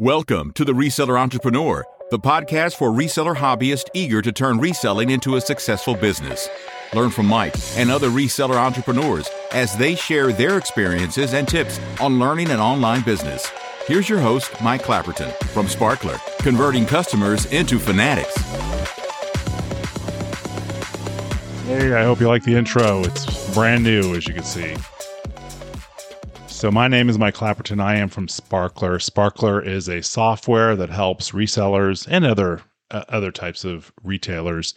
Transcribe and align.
Welcome 0.00 0.52
to 0.52 0.64
the 0.64 0.72
Reseller 0.72 1.20
Entrepreneur, 1.20 1.84
the 2.10 2.18
podcast 2.18 2.76
for 2.76 2.88
reseller 2.88 3.36
hobbyists 3.36 3.90
eager 3.92 4.22
to 4.22 4.32
turn 4.32 4.58
reselling 4.58 5.10
into 5.10 5.36
a 5.36 5.42
successful 5.42 5.94
business. 5.94 6.48
Learn 6.94 7.10
from 7.10 7.26
Mike 7.26 7.54
and 7.76 7.90
other 7.90 8.08
reseller 8.08 8.56
entrepreneurs 8.56 9.28
as 9.52 9.76
they 9.76 9.94
share 9.94 10.32
their 10.32 10.56
experiences 10.56 11.34
and 11.34 11.46
tips 11.46 11.78
on 12.00 12.18
learning 12.18 12.48
an 12.48 12.60
online 12.60 13.02
business. 13.02 13.46
Here's 13.86 14.08
your 14.08 14.20
host, 14.20 14.50
Mike 14.62 14.82
Clapperton 14.82 15.34
from 15.48 15.68
Sparkler, 15.68 16.16
converting 16.38 16.86
customers 16.86 17.44
into 17.52 17.78
fanatics. 17.78 18.34
Hey, 21.66 21.92
I 21.92 22.04
hope 22.04 22.20
you 22.20 22.26
like 22.26 22.44
the 22.44 22.54
intro. 22.54 23.00
It's 23.00 23.52
brand 23.52 23.84
new, 23.84 24.14
as 24.14 24.26
you 24.26 24.32
can 24.32 24.44
see. 24.44 24.74
So, 26.60 26.70
my 26.70 26.88
name 26.88 27.08
is 27.08 27.18
Mike 27.18 27.36
Clapperton. 27.36 27.80
I 27.80 27.96
am 27.96 28.10
from 28.10 28.28
Sparkler. 28.28 28.98
Sparkler 28.98 29.62
is 29.62 29.88
a 29.88 30.02
software 30.02 30.76
that 30.76 30.90
helps 30.90 31.30
resellers 31.30 32.06
and 32.06 32.26
other 32.26 32.60
uh, 32.90 33.02
other 33.08 33.32
types 33.32 33.64
of 33.64 33.90
retailers 34.04 34.74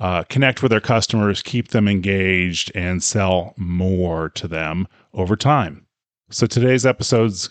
uh, 0.00 0.24
connect 0.24 0.60
with 0.62 0.70
their 0.70 0.82
customers, 0.82 1.42
keep 1.42 1.68
them 1.68 1.88
engaged, 1.88 2.70
and 2.74 3.02
sell 3.02 3.54
more 3.56 4.28
to 4.28 4.46
them 4.46 4.86
over 5.14 5.34
time. 5.34 5.86
So, 6.28 6.46
today's 6.46 6.84
episode's 6.84 7.48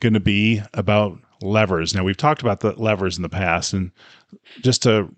going 0.00 0.12
to 0.12 0.20
be 0.20 0.60
about 0.74 1.18
levers. 1.40 1.94
Now, 1.94 2.04
we've 2.04 2.18
talked 2.18 2.42
about 2.42 2.60
the 2.60 2.72
levers 2.72 3.16
in 3.16 3.22
the 3.22 3.30
past, 3.30 3.72
and 3.72 3.92
just 4.60 4.82
to 4.82 5.08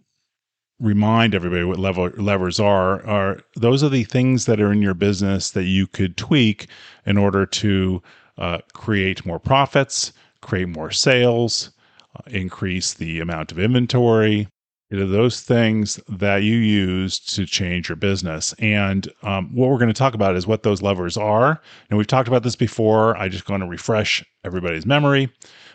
remind 0.80 1.34
everybody 1.34 1.64
what 1.64 1.78
lever, 1.78 2.10
levers 2.16 2.58
are 2.58 3.04
are 3.06 3.40
those 3.56 3.84
are 3.84 3.88
the 3.88 4.04
things 4.04 4.46
that 4.46 4.60
are 4.60 4.72
in 4.72 4.82
your 4.82 4.94
business 4.94 5.50
that 5.50 5.64
you 5.64 5.86
could 5.86 6.16
tweak 6.16 6.66
in 7.06 7.16
order 7.16 7.46
to 7.46 8.02
uh, 8.38 8.58
create 8.72 9.24
more 9.24 9.38
profits 9.38 10.12
create 10.40 10.68
more 10.68 10.90
sales 10.90 11.70
uh, 12.14 12.20
increase 12.26 12.92
the 12.94 13.20
amount 13.20 13.50
of 13.52 13.58
inventory. 13.58 14.48
You 14.90 14.98
know, 14.98 15.06
those 15.06 15.40
things 15.40 15.98
that 16.06 16.42
you 16.42 16.56
use 16.56 17.18
to 17.20 17.46
change 17.46 17.88
your 17.88 17.96
business. 17.96 18.52
And 18.58 19.10
um, 19.22 19.48
what 19.54 19.70
we're 19.70 19.78
going 19.78 19.88
to 19.88 19.94
talk 19.94 20.12
about 20.12 20.36
is 20.36 20.46
what 20.46 20.64
those 20.64 20.82
levers 20.82 21.16
are. 21.16 21.62
And 21.88 21.96
we've 21.96 22.06
talked 22.06 22.28
about 22.28 22.42
this 22.42 22.56
before. 22.56 23.16
I 23.16 23.30
just 23.30 23.48
want 23.48 23.62
to 23.62 23.68
refresh 23.68 24.22
everybody's 24.44 24.84
memory. 24.84 25.30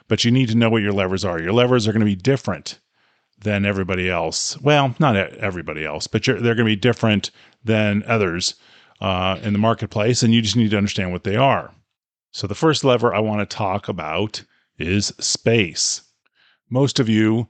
But 0.07 0.23
you 0.23 0.29
need 0.29 0.49
to 0.49 0.55
know 0.55 0.69
what 0.69 0.83
your 0.83 0.93
levers 0.93 1.25
are. 1.25 1.41
Your 1.41 1.53
levers 1.53 1.87
are 1.87 1.91
going 1.91 2.01
to 2.01 2.05
be 2.05 2.15
different 2.15 2.77
than 3.39 3.65
everybody 3.65 4.09
else. 4.09 4.59
Well, 4.61 4.95
not 4.99 5.15
everybody 5.15 5.85
else, 5.85 6.07
but 6.07 6.23
they're 6.23 6.39
going 6.39 6.57
to 6.57 6.63
be 6.65 6.75
different 6.75 7.31
than 7.63 8.03
others 8.07 8.55
uh, 9.01 9.37
in 9.43 9.53
the 9.53 9.59
marketplace, 9.59 10.23
and 10.23 10.33
you 10.33 10.41
just 10.41 10.55
need 10.55 10.71
to 10.71 10.77
understand 10.77 11.11
what 11.11 11.23
they 11.23 11.35
are. 11.35 11.73
So, 12.31 12.47
the 12.47 12.55
first 12.55 12.83
lever 12.83 13.13
I 13.13 13.19
want 13.19 13.47
to 13.47 13.55
talk 13.55 13.87
about 13.87 14.43
is 14.77 15.13
space. 15.19 16.01
Most 16.69 16.99
of 16.99 17.09
you 17.09 17.47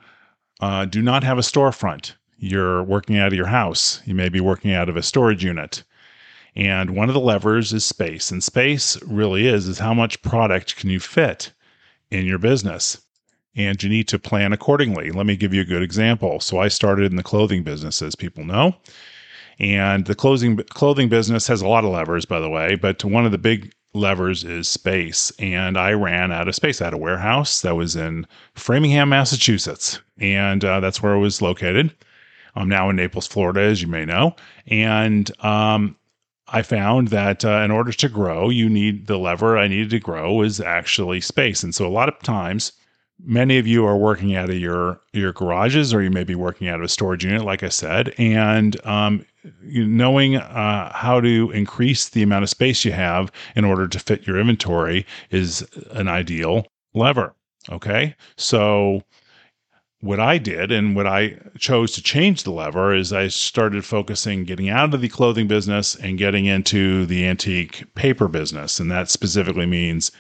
uh, 0.60 0.86
do 0.86 1.02
not 1.02 1.24
have 1.24 1.38
a 1.38 1.42
storefront. 1.42 2.14
You're 2.38 2.84
working 2.84 3.18
out 3.18 3.28
of 3.28 3.34
your 3.34 3.48
house. 3.48 4.02
You 4.06 4.14
may 4.14 4.30
be 4.30 4.40
working 4.40 4.74
out 4.74 4.90
of 4.90 4.98
a 4.98 5.04
storage 5.04 5.44
unit. 5.44 5.84
And 6.56 6.96
one 6.96 7.10
of 7.10 7.14
the 7.14 7.20
levers 7.20 7.74
is 7.74 7.86
space. 7.86 8.32
And 8.32 8.44
space 8.44 9.02
really 9.04 9.48
is 9.48 9.68
is 9.68 9.80
how 9.80 9.94
much 9.94 10.22
product 10.22 10.76
can 10.76 10.90
you 10.90 11.00
fit 11.00 11.52
in 12.10 12.26
your 12.26 12.40
business 12.40 13.00
and 13.58 13.82
you 13.82 13.90
need 13.90 14.08
to 14.08 14.20
plan 14.20 14.54
accordingly. 14.54 15.12
Let 15.12 15.26
me 15.26 15.36
give 15.36 15.54
you 15.54 15.62
a 15.62 15.66
good 15.66 15.82
example. 15.82 16.40
So 16.40 16.60
I 16.60 16.70
started 16.70 17.12
in 17.12 17.18
the 17.18 17.24
clothing 17.24 17.64
business, 17.64 18.02
as 18.02 18.16
people 18.16 18.46
know. 18.46 18.76
And 19.60 20.06
the 20.06 20.16
clothing 20.16 20.58
clothing 20.70 21.10
business 21.10 21.48
has 21.48 21.62
a 21.62 21.68
lot 21.68 21.84
of 21.84 21.90
levers, 21.90 22.26
by 22.26 22.40
the 22.40 22.50
way, 22.50 22.76
but 22.76 23.04
one 23.04 23.26
of 23.26 23.32
the 23.32 23.40
big 23.40 23.74
levers 23.94 24.44
is 24.44 24.70
space. 24.70 25.32
And 25.40 25.78
I 25.78 25.94
ran 25.94 26.32
out 26.32 26.48
of 26.48 26.54
space. 26.54 26.80
I 26.80 26.86
had 26.86 26.94
a 26.94 26.98
warehouse 26.98 27.62
that 27.62 27.76
was 27.76 27.96
in 27.96 28.28
Framingham, 28.54 29.10
Massachusetts, 29.10 30.00
and 30.20 30.64
uh, 30.64 30.80
that's 30.80 31.02
where 31.02 31.16
I 31.16 31.18
was 31.18 31.42
located. 31.42 31.94
I'm 32.56 32.70
now 32.70 32.90
in 32.90 32.96
Naples, 32.96 33.26
Florida, 33.26 33.62
as 33.62 33.82
you 33.82 33.88
may 33.88 34.06
know. 34.06 34.36
And 34.68 35.32
um, 35.44 35.96
I 36.50 36.62
found 36.62 37.08
that 37.08 37.44
uh, 37.44 37.62
in 37.66 37.72
order 37.72 37.92
to 37.92 38.10
grow, 38.10 38.50
you 38.50 38.70
need 38.70 39.08
the 39.08 39.18
lever 39.18 39.58
I 39.58 39.68
needed 39.68 39.90
to 39.92 40.00
grow 40.00 40.44
is 40.44 40.62
actually 40.62 41.22
space. 41.22 41.64
And 41.64 41.74
so 41.74 41.88
a 41.88 41.90
lot 41.90 42.10
of 42.10 42.20
times 42.20 42.74
many 43.24 43.58
of 43.58 43.66
you 43.66 43.86
are 43.86 43.98
working 43.98 44.36
out 44.36 44.50
of 44.50 44.58
your 44.58 45.02
your 45.14 45.34
garages 45.34 45.94
or 45.94 46.02
you 46.02 46.10
may 46.10 46.24
be 46.24 46.36
working 46.36 46.68
out 46.68 46.80
of 46.80 46.86
a 46.86 46.90
storage 46.90 47.26
unit 47.26 47.44
like 47.44 47.64
i 47.64 47.70
said 47.70 48.14
and 48.18 48.84
um, 48.86 49.26
knowing 49.64 50.36
uh, 50.36 50.92
how 50.94 51.20
to 51.20 51.50
increase 51.52 52.10
the 52.10 52.22
amount 52.22 52.44
of 52.44 52.50
space 52.50 52.84
you 52.86 52.92
have 52.92 53.32
in 53.56 53.66
order 53.66 53.88
to 53.88 54.00
fit 54.00 54.28
your 54.28 54.40
inventory 54.40 55.06
is 55.32 55.68
an 55.92 56.08
ideal 56.08 56.66
lever 56.94 57.34
okay? 57.70 58.16
So 58.38 59.04
what 60.02 60.20
i 60.20 60.38
did 60.38 60.72
and 60.72 60.96
what 60.96 61.08
i 61.08 61.36
chose 61.58 61.92
to 61.92 62.04
change 62.04 62.44
the 62.44 62.52
lever 62.52 62.94
is 62.94 63.12
i 63.12 63.28
started 63.28 63.84
focusing 63.84 64.44
getting 64.44 64.70
out 64.70 64.94
of 64.94 65.02
the 65.02 65.10
clothing 65.10 65.48
business 65.48 65.96
and 65.96 66.20
getting 66.20 66.46
into 66.46 67.04
the 67.08 67.26
antique 67.26 67.84
paper 67.96 68.28
business 68.28 68.80
and 68.80 68.92
that 68.92 69.10
specifically 69.10 69.66
means 69.66 70.12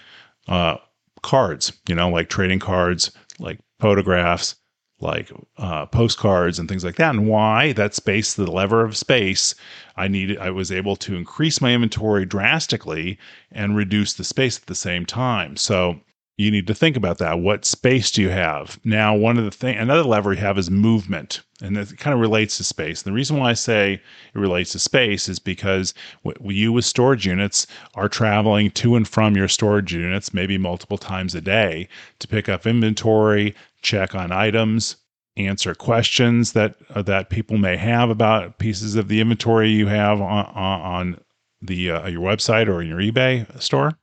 uh, 0.47 0.77
cards, 1.21 1.73
you 1.87 1.95
know, 1.95 2.09
like 2.09 2.29
trading 2.29 2.59
cards, 2.59 3.11
like 3.39 3.59
photographs, 3.79 4.55
like 4.99 5.31
uh, 5.57 5.85
postcards 5.85 6.57
and 6.57 6.67
things 6.67 6.83
like 6.83 6.95
that. 6.95 7.13
And 7.13 7.27
why 7.27 7.73
that 7.73 7.93
space, 7.93 8.33
the 8.33 8.51
lever 8.51 8.83
of 8.83 8.97
space, 8.97 9.53
I 9.95 10.07
needed, 10.07 10.39
I 10.39 10.49
was 10.49 10.71
able 10.71 10.95
to 10.97 11.15
increase 11.15 11.61
my 11.61 11.73
inventory 11.73 12.25
drastically 12.25 13.19
and 13.51 13.75
reduce 13.75 14.13
the 14.13 14.23
space 14.23 14.57
at 14.57 14.65
the 14.65 14.75
same 14.75 15.05
time. 15.05 15.55
So 15.55 15.99
you 16.37 16.51
need 16.51 16.67
to 16.67 16.75
think 16.75 16.95
about 16.95 17.17
that. 17.17 17.39
What 17.39 17.65
space 17.65 18.11
do 18.11 18.21
you 18.21 18.29
have? 18.29 18.79
Now, 18.83 19.15
one 19.15 19.39
of 19.39 19.45
the 19.45 19.51
thing, 19.51 19.75
another 19.75 20.03
lever 20.03 20.33
you 20.33 20.39
have 20.39 20.59
is 20.59 20.69
movement, 20.69 21.41
and 21.61 21.75
that 21.75 21.97
kind 21.97 22.13
of 22.13 22.19
relates 22.19 22.57
to 22.57 22.63
space. 22.63 23.01
And 23.01 23.11
the 23.11 23.15
reason 23.15 23.37
why 23.37 23.49
I 23.49 23.53
say 23.53 23.93
it 23.93 24.39
relates 24.39 24.71
to 24.73 24.79
space 24.79 25.27
is 25.27 25.39
because 25.39 25.95
you 26.43 26.71
with 26.71 26.85
storage 26.85 27.25
units 27.25 27.65
are 27.95 28.07
traveling 28.07 28.69
to 28.71 28.95
and 28.95 29.07
from 29.07 29.35
your 29.35 29.47
storage 29.47 29.93
units 29.93 30.33
maybe 30.33 30.59
multiple 30.59 30.99
times 30.99 31.33
a 31.33 31.41
day 31.41 31.87
to 32.19 32.27
pick 32.27 32.47
up 32.47 32.67
inventory, 32.67 33.55
check 33.81 34.13
on 34.13 34.31
items, 34.31 34.97
answer 35.37 35.73
questions 35.73 36.53
that 36.53 36.75
uh, 36.93 37.01
that 37.01 37.31
people 37.31 37.57
may 37.57 37.77
have 37.77 38.11
about 38.11 38.59
pieces 38.59 38.95
of 38.95 39.07
the 39.07 39.21
inventory 39.21 39.69
you 39.69 39.87
have 39.87 40.21
on, 40.21 40.45
on 40.45 41.19
the 41.63 41.89
uh, 41.89 42.07
your 42.07 42.21
website 42.21 42.67
or 42.67 42.83
in 42.83 42.87
your 42.87 42.99
eBay 42.99 43.59
store 43.59 43.97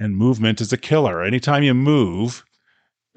and 0.00 0.16
movement 0.16 0.60
is 0.60 0.72
a 0.72 0.76
killer. 0.76 1.22
Anytime 1.22 1.62
you 1.62 1.74
move, 1.74 2.42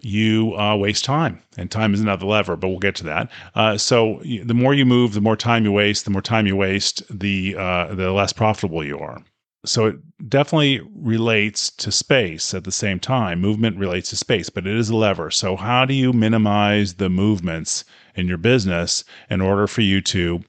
you 0.02 0.54
uh, 0.58 0.76
waste 0.76 1.06
time, 1.06 1.42
and 1.58 1.72
time 1.72 1.94
is 1.94 2.02
another 2.02 2.26
lever, 2.26 2.56
but 2.56 2.68
we'll 2.68 2.80
get 2.80 2.96
to 2.96 3.04
that. 3.06 3.32
Uh, 3.56 3.78
so 3.78 4.20
the 4.24 4.54
more 4.54 4.74
you 4.74 4.86
move, 4.86 5.14
the 5.14 5.22
more 5.22 5.38
time 5.38 5.64
you 5.64 5.72
waste. 5.72 6.04
The 6.04 6.12
more 6.12 6.22
time 6.22 6.46
you 6.46 6.56
waste, 6.56 7.02
the 7.10 7.56
uh, 7.58 7.96
the 7.96 8.12
less 8.12 8.34
profitable 8.34 8.86
you 8.86 9.00
are. 9.00 9.24
So 9.66 9.86
it 9.86 9.96
definitely 10.28 10.82
relates 10.94 11.72
to 11.72 11.90
space 11.90 12.54
at 12.54 12.66
the 12.66 12.72
same 12.72 13.00
time. 13.00 13.40
Movement 13.40 13.78
relates 13.78 14.10
to 14.10 14.18
space, 14.18 14.50
but 14.50 14.68
it 14.68 14.76
is 14.76 14.90
a 14.90 14.96
lever. 14.96 15.32
So 15.32 15.56
how 15.56 15.86
do 15.86 15.94
you 15.94 16.12
minimize 16.12 16.96
the 16.96 17.10
movements 17.10 17.86
in 18.16 18.28
your 18.28 18.38
business 18.38 19.06
in 19.30 19.40
order 19.40 19.68
for 19.68 19.80
you 19.80 20.02
to 20.02 20.42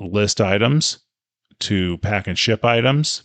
list 0.00 0.40
items, 0.40 1.00
to 1.60 1.98
pack 1.98 2.26
and 2.26 2.38
ship 2.38 2.64
items, 2.64 3.24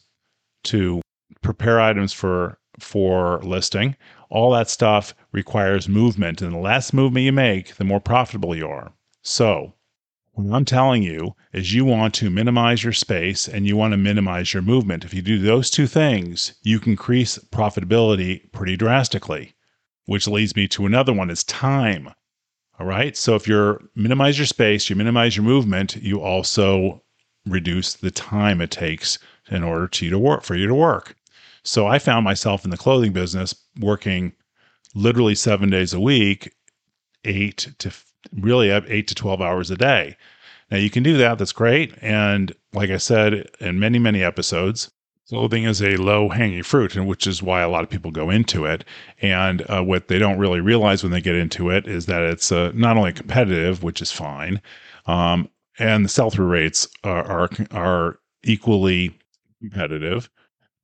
to 0.65 1.01
prepare 1.41 1.79
items 1.79 2.13
for 2.13 2.57
for 2.79 3.39
listing. 3.43 3.95
All 4.29 4.51
that 4.51 4.69
stuff 4.69 5.13
requires 5.31 5.89
movement, 5.89 6.41
and 6.41 6.53
the 6.53 6.59
less 6.59 6.93
movement 6.93 7.25
you 7.25 7.31
make, 7.31 7.75
the 7.75 7.83
more 7.83 7.99
profitable 7.99 8.55
you 8.55 8.67
are. 8.67 8.93
So, 9.21 9.73
what 10.33 10.55
I'm 10.55 10.65
telling 10.65 11.03
you 11.03 11.35
is 11.51 11.73
you 11.73 11.83
want 11.83 12.13
to 12.15 12.29
minimize 12.29 12.83
your 12.83 12.93
space 12.93 13.47
and 13.47 13.67
you 13.67 13.75
want 13.75 13.91
to 13.91 13.97
minimize 13.97 14.53
your 14.53 14.63
movement. 14.63 15.03
If 15.03 15.13
you 15.13 15.21
do 15.21 15.39
those 15.39 15.69
two 15.69 15.87
things, 15.87 16.53
you 16.61 16.79
can 16.79 16.93
increase 16.93 17.37
profitability 17.37 18.51
pretty 18.51 18.77
drastically. 18.77 19.53
Which 20.05 20.27
leads 20.27 20.55
me 20.55 20.67
to 20.69 20.85
another 20.85 21.13
one 21.13 21.29
is 21.29 21.43
time. 21.43 22.09
All 22.79 22.85
right. 22.85 23.17
So 23.17 23.35
if 23.35 23.47
you 23.47 23.89
minimize 23.95 24.39
your 24.39 24.47
space, 24.47 24.89
you 24.89 24.95
minimize 24.95 25.35
your 25.35 25.43
movement, 25.43 25.97
you 25.97 26.21
also 26.21 27.03
reduce 27.45 27.93
the 27.93 28.11
time 28.11 28.61
it 28.61 28.71
takes 28.71 29.19
in 29.51 29.63
order 29.63 29.87
to 29.87 30.05
you 30.05 30.11
to 30.11 30.19
work 30.19 30.43
for 30.43 30.55
you 30.55 30.67
to 30.67 30.75
work. 30.75 31.15
So 31.69 31.85
I 31.85 31.99
found 31.99 32.25
myself 32.25 32.65
in 32.65 32.71
the 32.71 32.77
clothing 32.77 33.13
business 33.13 33.53
working 33.79 34.33
literally 34.95 35.35
seven 35.35 35.69
days 35.69 35.93
a 35.93 35.99
week, 35.99 36.51
eight 37.25 37.75
to 37.77 37.93
really 38.33 38.71
eight 38.71 39.07
to 39.09 39.13
12 39.13 39.39
hours 39.39 39.69
a 39.69 39.77
day. 39.77 40.17
Now 40.71 40.77
you 40.77 40.89
can 40.89 41.03
do 41.03 41.15
that. 41.17 41.37
That's 41.37 41.51
great. 41.51 41.93
And 42.01 42.55
like 42.73 42.89
I 42.89 42.97
said 42.97 43.51
in 43.59 43.77
many, 43.77 43.99
many 43.99 44.23
episodes, 44.23 44.89
clothing 45.27 45.65
is 45.65 45.79
a 45.83 45.95
low 45.97 46.29
hanging 46.29 46.63
fruit, 46.63 46.95
and 46.95 47.05
which 47.05 47.27
is 47.27 47.43
why 47.43 47.61
a 47.61 47.69
lot 47.69 47.83
of 47.83 47.89
people 47.91 48.09
go 48.09 48.31
into 48.31 48.65
it. 48.65 48.83
And 49.21 49.61
uh, 49.69 49.83
what 49.83 50.07
they 50.07 50.17
don't 50.17 50.39
really 50.39 50.61
realize 50.61 51.03
when 51.03 51.11
they 51.11 51.21
get 51.21 51.35
into 51.35 51.69
it 51.69 51.87
is 51.87 52.07
that 52.07 52.23
it's 52.23 52.51
uh, 52.51 52.71
not 52.73 52.97
only 52.97 53.13
competitive, 53.13 53.83
which 53.83 54.01
is 54.01 54.11
fine, 54.11 54.59
um, 55.05 55.47
and 55.77 56.03
the 56.03 56.09
sell 56.09 56.31
through 56.31 56.47
rates 56.47 56.87
are, 57.03 57.23
are, 57.23 57.49
are 57.69 58.19
equally 58.43 59.15
competitive 59.61 60.31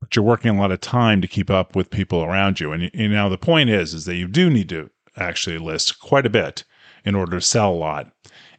but 0.06 0.16
you're 0.16 0.24
working 0.24 0.56
a 0.56 0.60
lot 0.62 0.72
of 0.72 0.80
time 0.81 1.19
to 1.19 1.28
keep 1.28 1.50
up 1.50 1.75
with 1.75 1.90
people 1.90 2.24
around 2.24 2.60
you. 2.60 2.72
And, 2.72 2.92
and 2.94 3.12
now 3.12 3.28
the 3.28 3.40
point 3.40 3.72
is, 3.72 3.96
is 3.96 4.06
that 4.06 4.18
you 4.18 4.28
do 4.28 4.52
need 4.52 4.69
to 4.69 4.92
actually 5.18 5.57
list 5.57 6.00
quite 6.00 6.28
a 6.28 6.30
bit 6.30 6.63
in 7.06 7.16
order 7.16 7.31
to 7.31 7.42
sell 7.42 7.72
a 7.72 7.74
lot. 7.74 8.12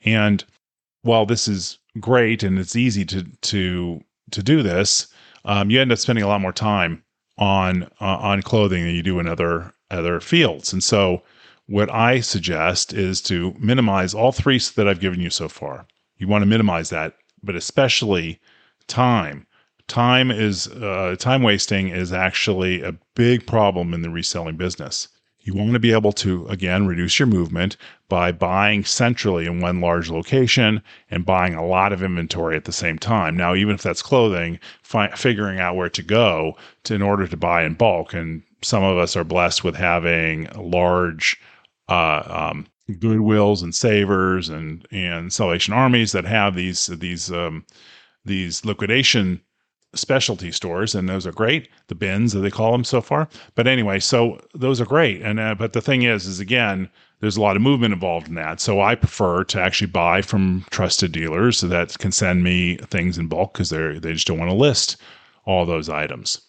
And 0.05 0.45
while 1.03 1.25
this 1.25 1.47
is 1.47 1.79
great 2.01 2.43
and 2.43 2.59
it's 2.59 2.75
easy 2.75 3.05
to 3.05 3.23
to 3.23 4.01
to 4.33 4.43
do 4.43 4.65
this, 4.65 5.07
um, 5.45 5.71
you 5.71 5.81
end 5.81 5.93
up 5.93 5.99
spending 5.99 6.25
a 6.25 6.27
lot 6.27 6.41
more 6.41 6.53
time 6.53 7.05
on 7.39 7.85
uh, 8.01 8.17
on 8.17 8.43
clothing 8.43 8.85
than 8.85 8.97
you 8.97 9.05
do 9.05 9.21
in 9.21 9.29
other 9.29 9.73
other 9.93 10.19
fields. 10.19 10.73
And 10.73 10.83
so, 10.83 11.23
what 11.67 11.89
I 11.93 12.19
suggest 12.19 12.93
is 12.93 13.21
to 13.23 13.55
minimize 13.61 14.15
all 14.15 14.33
three 14.33 14.59
that 14.75 14.89
I've 14.89 14.99
given 14.99 15.21
you 15.21 15.31
so 15.31 15.49
far. 15.49 15.87
You 16.17 16.27
want 16.27 16.43
to 16.43 16.47
minimize 16.47 16.91
that, 16.91 17.15
but 17.41 17.55
especially 17.55 18.41
time. 18.89 19.47
Time 19.89 20.31
is 20.31 20.67
uh, 20.69 21.15
time 21.19 21.43
wasting 21.43 21.89
is 21.89 22.13
actually 22.13 22.83
a 22.83 22.97
big 23.15 23.47
problem 23.47 23.95
in 23.95 24.03
the 24.03 24.11
reselling 24.11 24.57
business. 24.57 25.09
You 25.41 25.55
want 25.55 25.75
to 25.75 25.79
be 25.79 25.93
able 25.93 26.13
to, 26.15 26.45
again, 26.49 26.89
reduce 26.89 27.21
your 27.21 27.29
movement 27.29 27.77
by 28.09 28.33
buying 28.33 28.85
centrally 28.85 29.47
in 29.47 29.61
one 29.61 29.81
large 29.81 30.11
location 30.11 30.83
and 31.09 31.25
buying 31.25 31.55
a 31.55 31.65
lot 31.65 31.93
of 31.93 32.03
inventory 32.03 32.57
at 32.57 32.65
the 32.65 32.73
same 32.73 32.99
time. 32.99 33.37
Now, 33.37 33.55
even 33.55 33.77
if 33.77 33.83
that's 33.83 34.03
clothing, 34.03 34.59
fi- 34.83 35.15
figuring 35.15 35.61
out 35.61 35.77
where 35.77 35.89
to 35.89 36.03
go 36.03 36.57
to, 36.83 36.95
in 36.95 37.03
order 37.03 37.29
to 37.29 37.37
buy 37.37 37.63
in 37.63 37.75
bulk. 37.75 38.13
And 38.13 38.43
some 38.63 38.83
of 38.83 38.99
us 38.99 39.15
are 39.15 39.23
blessed 39.23 39.63
with 39.63 39.77
having 39.77 40.49
large 40.57 41.41
uh, 41.89 42.51
um, 42.51 42.67
Goodwills 42.91 43.63
and 43.63 43.75
Savers 43.75 44.49
and 44.49 44.87
and 44.91 45.33
Salvation 45.33 45.75
Armies 45.75 46.11
that 46.11 46.25
have 46.25 46.57
these 46.57 46.87
these 46.87 47.31
um, 47.31 47.65
these 48.25 48.65
liquidation 48.65 49.41
specialty 49.99 50.53
stores, 50.53 50.95
and 50.95 51.09
those 51.09 51.27
are 51.27 51.33
great. 51.33 51.69
The 51.89 51.95
bins, 51.95 52.33
that 52.33 52.41
they 52.41 52.51
call 52.51 52.73
them 52.73 52.85
so 52.85 53.01
far. 53.01 53.29
But 53.55 53.67
anyway, 53.67 54.01
so 54.01 54.41
those 54.55 54.81
are 54.81 54.87
great. 54.87 55.23
And 55.23 55.41
uh, 55.41 55.55
but 55.55 55.73
the 55.73 55.81
thing 55.81 56.03
is, 56.03 56.27
is 56.27 56.41
again, 56.41 56.89
there's 57.21 57.37
a 57.37 57.41
lot 57.41 57.57
of 57.57 57.63
movement 57.63 57.95
involved 57.95 58.29
in 58.29 58.35
that. 58.35 58.61
So 58.61 58.81
I 58.81 58.95
prefer 58.95 59.45
to 59.45 59.61
actually 59.61 59.89
buy 59.89 60.23
from 60.23 60.65
trusted 60.71 61.13
dealers 61.13 61.61
that 61.61 61.99
can 61.99 62.13
send 62.13 62.43
me 62.43 62.77
things 62.77 63.19
in 63.19 63.29
bulk 63.29 63.55
because 63.55 63.71
they 63.71 63.99
they 63.99 64.13
just 64.13 64.27
don't 64.27 64.39
want 64.39 64.51
to 64.51 64.57
list 64.57 64.97
all 65.45 65.65
those 65.65 65.89
items. 65.89 66.41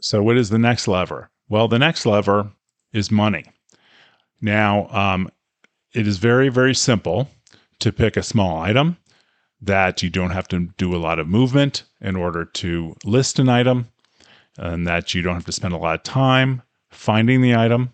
So 0.00 0.22
what 0.22 0.36
is 0.36 0.50
the 0.50 0.58
next 0.58 0.86
lever? 0.86 1.30
Well, 1.48 1.68
the 1.68 1.78
next 1.78 2.06
lever 2.06 2.50
is 2.92 3.10
money. 3.10 3.44
Now, 4.40 4.88
um, 4.90 5.30
it 5.94 6.06
is 6.06 6.18
very 6.18 6.48
very 6.48 6.74
simple 6.74 7.28
to 7.80 7.92
pick 7.92 8.16
a 8.16 8.22
small 8.22 8.58
item 8.58 8.96
that 9.60 10.02
you 10.02 10.10
don't 10.10 10.30
have 10.30 10.48
to 10.48 10.68
do 10.76 10.94
a 10.94 10.98
lot 10.98 11.18
of 11.18 11.26
movement 11.26 11.84
in 12.04 12.14
order 12.14 12.44
to 12.44 12.94
list 13.04 13.38
an 13.38 13.48
item, 13.48 13.88
and 14.58 14.86
that 14.86 15.14
you 15.14 15.22
don't 15.22 15.34
have 15.34 15.46
to 15.46 15.52
spend 15.52 15.74
a 15.74 15.78
lot 15.78 15.96
of 15.96 16.02
time 16.04 16.62
finding 16.90 17.40
the 17.40 17.56
item. 17.56 17.90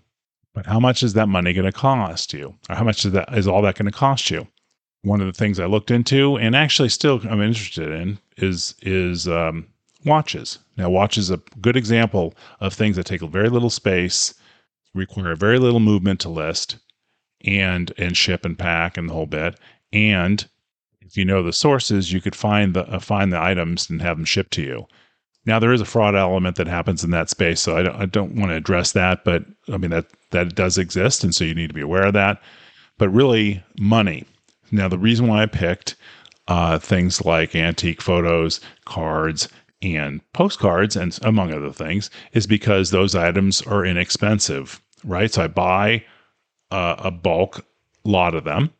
But 0.52 0.66
how 0.66 0.80
much 0.80 1.02
is 1.02 1.14
that 1.14 1.28
money 1.28 1.52
going 1.52 1.64
to 1.64 1.72
cost 1.72 2.32
you? 2.32 2.54
Or 2.68 2.74
how 2.74 2.84
much 2.84 3.04
is 3.04 3.12
that 3.12 3.32
is 3.36 3.46
all 3.46 3.62
that 3.62 3.76
going 3.76 3.90
to 3.90 3.96
cost 3.96 4.30
you? 4.30 4.46
One 5.02 5.20
of 5.20 5.26
the 5.26 5.32
things 5.32 5.58
I 5.58 5.66
looked 5.66 5.90
into 5.90 6.36
and 6.36 6.54
actually 6.54 6.90
still 6.90 7.20
I'm 7.26 7.40
interested 7.40 7.90
in 7.90 8.18
is 8.36 8.74
is 8.82 9.28
um, 9.28 9.68
watches. 10.04 10.58
Now, 10.76 10.90
watches 10.90 11.30
a 11.30 11.40
good 11.60 11.76
example 11.76 12.34
of 12.60 12.74
things 12.74 12.96
that 12.96 13.06
take 13.06 13.22
very 13.22 13.48
little 13.48 13.70
space, 13.70 14.34
require 14.94 15.36
very 15.36 15.58
little 15.58 15.80
movement 15.80 16.20
to 16.20 16.28
list, 16.28 16.76
and 17.44 17.92
and 17.96 18.16
ship 18.16 18.44
and 18.44 18.58
pack 18.58 18.96
and 18.96 19.08
the 19.08 19.14
whole 19.14 19.26
bit, 19.26 19.58
and 19.92 20.48
if 21.10 21.16
you 21.16 21.24
know 21.24 21.42
the 21.42 21.52
sources, 21.52 22.12
you 22.12 22.20
could 22.20 22.36
find 22.36 22.72
the 22.72 22.84
uh, 22.84 23.00
find 23.00 23.32
the 23.32 23.42
items 23.42 23.90
and 23.90 24.00
have 24.00 24.16
them 24.16 24.24
shipped 24.24 24.52
to 24.52 24.62
you. 24.62 24.86
Now 25.44 25.58
there 25.58 25.72
is 25.72 25.80
a 25.80 25.86
fraud 25.86 26.14
element 26.14 26.54
that 26.54 26.68
happens 26.68 27.02
in 27.02 27.10
that 27.10 27.28
space, 27.28 27.60
so 27.60 27.76
I 27.76 27.82
don't, 27.82 27.96
I 27.96 28.06
don't 28.06 28.36
want 28.36 28.50
to 28.50 28.56
address 28.56 28.92
that, 28.92 29.24
but 29.24 29.44
I 29.72 29.76
mean 29.76 29.90
that 29.90 30.06
that 30.30 30.54
does 30.54 30.78
exist, 30.78 31.24
and 31.24 31.34
so 31.34 31.42
you 31.42 31.54
need 31.54 31.66
to 31.66 31.74
be 31.74 31.80
aware 31.80 32.06
of 32.06 32.12
that. 32.14 32.40
But 32.96 33.08
really, 33.08 33.60
money. 33.76 34.24
Now 34.70 34.86
the 34.86 34.98
reason 34.98 35.26
why 35.26 35.42
I 35.42 35.46
picked 35.46 35.96
uh, 36.46 36.78
things 36.78 37.24
like 37.24 37.56
antique 37.56 38.02
photos, 38.02 38.60
cards, 38.84 39.48
and 39.82 40.20
postcards, 40.32 40.94
and 40.94 41.18
among 41.22 41.52
other 41.52 41.72
things, 41.72 42.08
is 42.34 42.46
because 42.46 42.90
those 42.90 43.16
items 43.16 43.62
are 43.62 43.84
inexpensive, 43.84 44.80
right? 45.02 45.32
So 45.32 45.42
I 45.42 45.48
buy 45.48 46.04
uh, 46.70 46.94
a 46.98 47.10
bulk 47.10 47.66
lot 48.04 48.36
of 48.36 48.44
them 48.44 48.70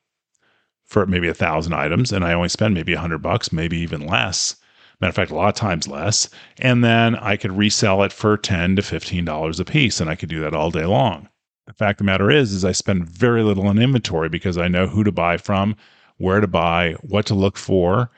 for 0.91 1.07
maybe 1.07 1.29
a 1.29 1.35
thousand 1.35 1.73
items 1.73 2.11
and 2.11 2.25
I 2.25 2.33
only 2.33 2.49
spend 2.49 2.75
maybe 2.75 2.95
a 2.95 3.01
hundred 3.01 3.19
bucks, 3.19 3.53
maybe 3.53 3.79
even 3.79 4.07
less. 4.07 4.57
Matter 5.01 5.11
of 5.11 5.15
fact, 5.15 5.31
a 5.31 5.37
lot 5.37 5.49
of 5.49 5.55
times 5.55 5.87
less. 5.87 6.29
And 6.59 6.85
then 6.85 7.15
I 7.15 7.37
could 7.37 7.57
resell 7.57 8.03
it 8.03 8.13
for 8.13 8.37
10 8.37 8.77
to 8.77 8.83
$15 8.83 9.61
a 9.61 9.65
piece 9.65 10.01
and 10.01 10.11
I 10.11 10.17
could 10.17 10.29
do 10.29 10.41
that 10.41 10.53
all 10.53 10.71
day 10.73 10.85
long. 10.85 11.29
The 11.69 11.75
fact 11.75 12.01
of 12.01 12.07
the 12.07 12.13
matter 12.13 12.29
is, 12.29 12.53
is 12.53 12.65
I 12.65 12.73
spend 12.73 13.09
very 13.09 13.45
little 13.45 13.69
on 13.69 13.79
inventory 13.79 14.29
because 14.29 14.59
I 14.59 14.67
know 14.67 14.89
who 14.89 15.05
to 15.05 15.13
buy 15.13 15.37
from, 15.37 15.77
where 16.19 16.41
to 16.41 16.49
buy, 16.49 16.95
what 17.03 17.25
to 17.27 17.35
look 17.35 17.57
for. 17.57 18.11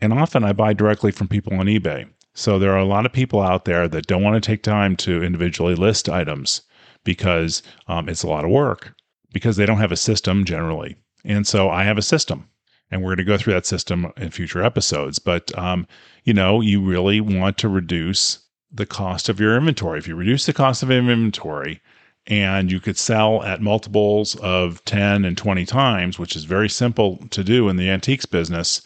And 0.00 0.12
often 0.12 0.44
I 0.44 0.52
buy 0.52 0.72
directly 0.72 1.10
from 1.10 1.26
people 1.26 1.54
on 1.54 1.66
eBay. 1.66 2.08
So 2.32 2.60
there 2.60 2.72
are 2.72 2.78
a 2.78 2.84
lot 2.84 3.06
of 3.06 3.12
people 3.12 3.40
out 3.40 3.64
there 3.64 3.88
that 3.88 4.06
don't 4.06 4.22
want 4.22 4.40
to 4.40 4.46
take 4.46 4.62
time 4.62 4.94
to 4.98 5.24
individually 5.24 5.74
list 5.74 6.08
items 6.08 6.62
because 7.02 7.62
um, 7.88 8.08
it's 8.08 8.22
a 8.22 8.28
lot 8.28 8.44
of 8.44 8.50
work 8.50 8.94
because 9.32 9.56
they 9.56 9.66
don't 9.66 9.78
have 9.78 9.92
a 9.92 9.96
system 9.96 10.44
generally. 10.44 10.96
And 11.24 11.46
so 11.46 11.70
I 11.70 11.84
have 11.84 11.98
a 11.98 12.02
system 12.02 12.48
and 12.90 13.02
we're 13.02 13.16
going 13.16 13.18
to 13.18 13.24
go 13.24 13.38
through 13.38 13.54
that 13.54 13.66
system 13.66 14.12
in 14.16 14.30
future 14.30 14.62
episodes. 14.62 15.18
But, 15.18 15.56
um, 15.58 15.86
you 16.24 16.34
know, 16.34 16.60
you 16.60 16.80
really 16.80 17.20
want 17.20 17.58
to 17.58 17.68
reduce 17.68 18.38
the 18.70 18.86
cost 18.86 19.28
of 19.28 19.40
your 19.40 19.56
inventory. 19.56 19.98
If 19.98 20.08
you 20.08 20.14
reduce 20.14 20.46
the 20.46 20.52
cost 20.52 20.82
of 20.82 20.90
inventory 20.90 21.80
and 22.26 22.70
you 22.70 22.80
could 22.80 22.98
sell 22.98 23.42
at 23.42 23.60
multiples 23.60 24.36
of 24.36 24.84
10 24.84 25.24
and 25.24 25.36
20 25.36 25.64
times, 25.64 26.18
which 26.18 26.36
is 26.36 26.44
very 26.44 26.68
simple 26.68 27.18
to 27.30 27.44
do 27.44 27.68
in 27.68 27.76
the 27.76 27.90
antiques 27.90 28.26
business, 28.26 28.82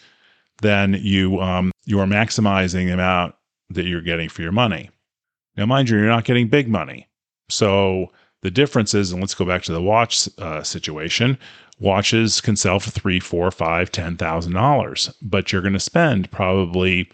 then 0.62 0.98
you, 1.00 1.40
um, 1.40 1.70
you 1.84 2.00
are 2.00 2.06
maximizing 2.06 2.86
the 2.86 2.94
amount 2.94 3.34
that 3.70 3.84
you're 3.84 4.00
getting 4.00 4.28
for 4.28 4.42
your 4.42 4.52
money. 4.52 4.90
Now, 5.56 5.66
mind 5.66 5.88
you, 5.88 5.98
you're 5.98 6.06
not 6.06 6.24
getting 6.24 6.48
big 6.48 6.68
money. 6.68 7.08
So 7.48 8.12
the 8.42 8.50
difference 8.50 8.94
is, 8.94 9.12
and 9.12 9.20
let's 9.20 9.34
go 9.34 9.44
back 9.44 9.62
to 9.64 9.72
the 9.72 9.82
watch 9.82 10.28
uh, 10.38 10.62
situation 10.62 11.38
watches 11.80 12.40
can 12.40 12.56
sell 12.56 12.80
for 12.80 12.90
three, 12.90 13.20
four, 13.20 13.50
five, 13.50 13.90
ten 13.92 14.16
thousand 14.16 14.52
dollars, 14.52 15.12
but 15.22 15.52
you're 15.52 15.62
going 15.62 15.72
to 15.74 15.80
spend 15.80 16.30
probably 16.30 17.10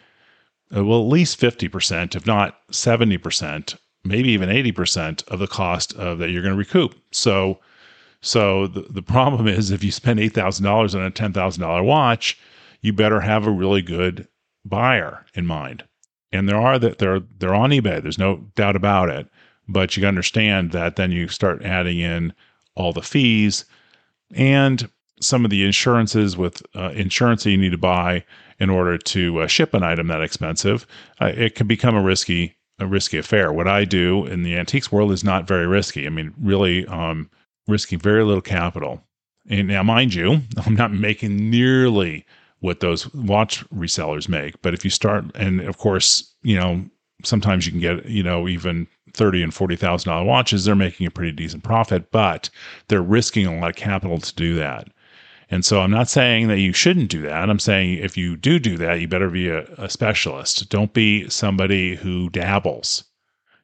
uh, 0.75 0.85
well 0.85 1.01
at 1.01 1.09
least 1.09 1.39
fifty 1.39 1.69
percent, 1.69 2.15
if 2.15 2.27
not 2.27 2.59
seventy 2.71 3.19
percent, 3.19 3.77
maybe 4.05 4.29
even 4.31 4.51
eighty 4.51 4.73
percent 4.73 5.23
of 5.29 5.39
the 5.39 5.47
cost 5.47 5.95
of 5.95 6.19
that 6.19 6.31
you're 6.31 6.43
going 6.43 6.55
to 6.55 6.59
recoup. 6.59 6.95
So, 7.11 7.61
so 8.21 8.67
the, 8.67 8.83
the 8.91 9.03
problem 9.03 9.47
is 9.49 9.71
if 9.71 9.85
you 9.85 9.93
spend 9.93 10.21
eight 10.21 10.35
thousand 10.35 10.65
dollars 10.65 10.94
on 10.94 11.03
a 11.03 11.11
ten 11.11 11.33
thousand 11.33 11.63
dollar 11.63 11.83
watch, 11.83 12.39
you 12.81 12.93
better 12.93 13.21
have 13.21 13.47
a 13.47 13.51
really 13.51 13.83
good 13.83 14.27
buyer 14.65 15.25
in 15.35 15.47
mind. 15.47 15.85
And 16.33 16.49
there 16.49 16.61
are 16.61 16.79
that 16.79 16.99
they're 16.99 17.21
they're 17.39 17.55
on 17.55 17.71
eBay. 17.71 18.03
There's 18.03 18.19
no 18.19 18.37
doubt 18.56 18.77
about 18.77 19.09
it. 19.11 19.29
But 19.69 19.97
you 19.97 20.06
understand 20.06 20.73
that 20.73 20.97
then 20.97 21.11
you 21.11 21.29
start 21.29 21.63
adding 21.63 21.99
in 21.99 22.35
all 22.75 22.93
the 22.93 23.03
fees 23.03 23.65
and 24.35 24.89
some 25.21 25.45
of 25.45 25.51
the 25.51 25.65
insurances 25.65 26.37
with 26.37 26.63
uh, 26.75 26.91
insurance 26.91 27.45
that 27.45 27.51
you 27.51 27.57
need 27.57 27.71
to 27.71 27.79
buy 27.79 28.25
in 28.59 28.71
order 28.71 28.99
to 28.99 29.41
uh, 29.41 29.47
ship 29.47 29.75
an 29.75 29.83
item 29.83 30.09
that 30.09 30.21
expensive, 30.23 30.87
uh, 31.21 31.33
it 31.35 31.55
can 31.55 31.67
become 31.67 31.97
a 31.97 32.03
risky 32.03 32.57
a 32.81 32.87
risky 32.87 33.19
affair. 33.19 33.53
What 33.53 33.69
I 33.69 33.85
do 33.85 34.27
in 34.27 34.43
the 34.43 34.57
antiques 34.57 34.91
world 34.91 35.13
is 35.13 35.23
not 35.23 35.47
very 35.47 35.67
risky. 35.67 36.07
I 36.07 36.11
mean, 36.11 36.35
really 36.41 36.85
um, 36.87 37.31
risking 37.69 38.01
very 38.01 38.25
little 38.25 38.43
capital. 38.43 39.01
And 39.49 39.69
now, 39.69 39.83
mind 39.83 40.15
you, 40.15 40.41
I'm 40.67 40.75
not 40.75 40.93
making 40.93 41.51
nearly 41.51 42.27
what 42.61 42.81
those 42.81 43.13
watch 43.15 43.65
resellers 43.71 44.29
make. 44.29 44.61
But 44.63 44.75
if 44.75 44.85
you 44.85 44.91
start, 44.91 45.25
and 45.35 45.61
of 45.61 45.79
course, 45.79 46.35
you 46.43 46.57
know, 46.57 46.85
sometimes 47.23 47.67
you 47.67 47.73
can 47.73 47.81
get, 47.81 48.07
you 48.07 48.23
know, 48.23 48.49
even 48.49 48.89
thirty 49.15 49.43
and 49.43 49.55
forty 49.55 49.77
thousand 49.77 50.11
dollar 50.11 50.25
watches, 50.25 50.65
they're 50.65 50.75
making 50.75 51.06
a 51.06 51.11
pretty 51.11 51.33
decent 51.33 51.63
profit, 51.63 52.11
but 52.11 52.51
they're 52.89 53.03
risking 53.03 53.47
a 53.47 53.59
lot 53.59 53.71
of 53.71 53.77
capital 53.77 54.19
to 54.19 54.35
do 54.35 54.55
that. 54.56 54.89
And 55.51 55.65
so 55.65 55.81
I'm 55.81 55.91
not 55.91 56.09
saying 56.09 56.49
that 56.49 56.59
you 56.59 56.73
shouldn't 56.73 57.11
do 57.11 57.23
that. 57.23 57.51
I'm 57.51 57.59
saying 57.59 57.99
if 57.99 58.17
you 58.17 58.37
do 58.37 58.59
do 58.59 58.77
that, 58.79 59.01
you 59.01 59.09
better 59.09 59.31
be 59.31 59.49
a, 59.49 59.65
a 59.79 59.89
specialist. 59.89 60.69
Don't 60.69 60.93
be 60.93 61.29
somebody 61.29 61.94
who 61.94 62.29
dabbles. 62.31 63.05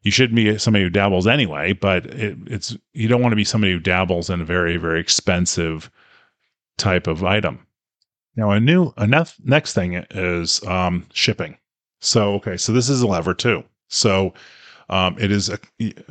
You 0.03 0.11
shouldn't 0.11 0.37
be 0.37 0.57
somebody 0.59 0.85
who 0.85 0.91
dabbles 0.91 1.27
anyway, 1.27 1.73
but 1.73 2.07
it, 2.07 2.39
it's 2.47 2.77
you 2.93 3.09
don't 3.09 3.21
want 3.21 3.33
to 3.33 3.37
be 3.37 3.45
somebody 3.45 3.73
who 3.73 3.81
dabbles 3.81 4.31
in 4.31 4.41
a 4.41 4.45
very 4.45 4.77
very 4.77 5.01
expensive 5.01 5.91
type 6.79 7.07
of 7.07 7.25
item. 7.25 7.67
Now, 8.37 8.51
a 8.53 8.61
new 8.61 8.93
enough 8.97 9.37
next 9.45 9.75
thing 9.75 9.95
is 10.11 10.65
um, 10.65 11.07
shipping. 11.13 11.59
So 12.01 12.35
okay, 12.35 12.57
so 12.57 12.73
this 12.73 12.89
is 12.89 13.03
a 13.03 13.07
lever 13.07 13.35
too. 13.35 13.65
So 13.89 14.33
um, 14.91 15.17
it 15.19 15.31
is 15.31 15.49
a, 15.49 15.59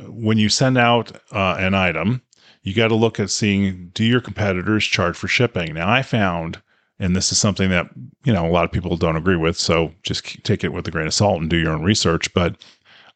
when 0.08 0.38
you 0.38 0.48
send 0.48 0.76
out 0.76 1.12
uh, 1.32 1.56
an 1.58 1.74
item, 1.74 2.22
you 2.62 2.74
got 2.74 2.88
to 2.88 2.94
look 2.94 3.20
at 3.20 3.30
seeing 3.30 3.90
do 3.94 4.04
your 4.04 4.20
competitors 4.20 4.84
charge 4.84 5.16
for 5.16 5.28
shipping. 5.28 5.74
Now, 5.74 5.88
I 5.88 6.02
found 6.02 6.60
and 7.00 7.16
this 7.16 7.32
is 7.32 7.38
something 7.38 7.70
that 7.70 7.88
you 8.24 8.32
know 8.32 8.46
a 8.46 8.52
lot 8.52 8.64
of 8.64 8.70
people 8.70 8.96
don't 8.96 9.16
agree 9.16 9.36
with 9.36 9.56
so 9.56 9.92
just 10.02 10.44
take 10.44 10.62
it 10.62 10.72
with 10.72 10.86
a 10.86 10.90
grain 10.90 11.06
of 11.06 11.14
salt 11.14 11.40
and 11.40 11.50
do 11.50 11.56
your 11.56 11.72
own 11.72 11.82
research 11.82 12.32
but 12.34 12.62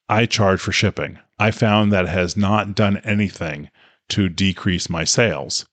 i 0.09 0.27
charge 0.27 0.61
for 0.61 0.73
shipping. 0.73 1.19
I 1.39 1.51
found 1.51 1.93
that 1.93 2.09
has 2.09 2.37
not 2.37 2.75
done 2.75 2.99
anything 2.99 3.71
to 4.11 4.29
decrease 4.29 4.89
my 4.89 5.05
sales. 5.05 5.67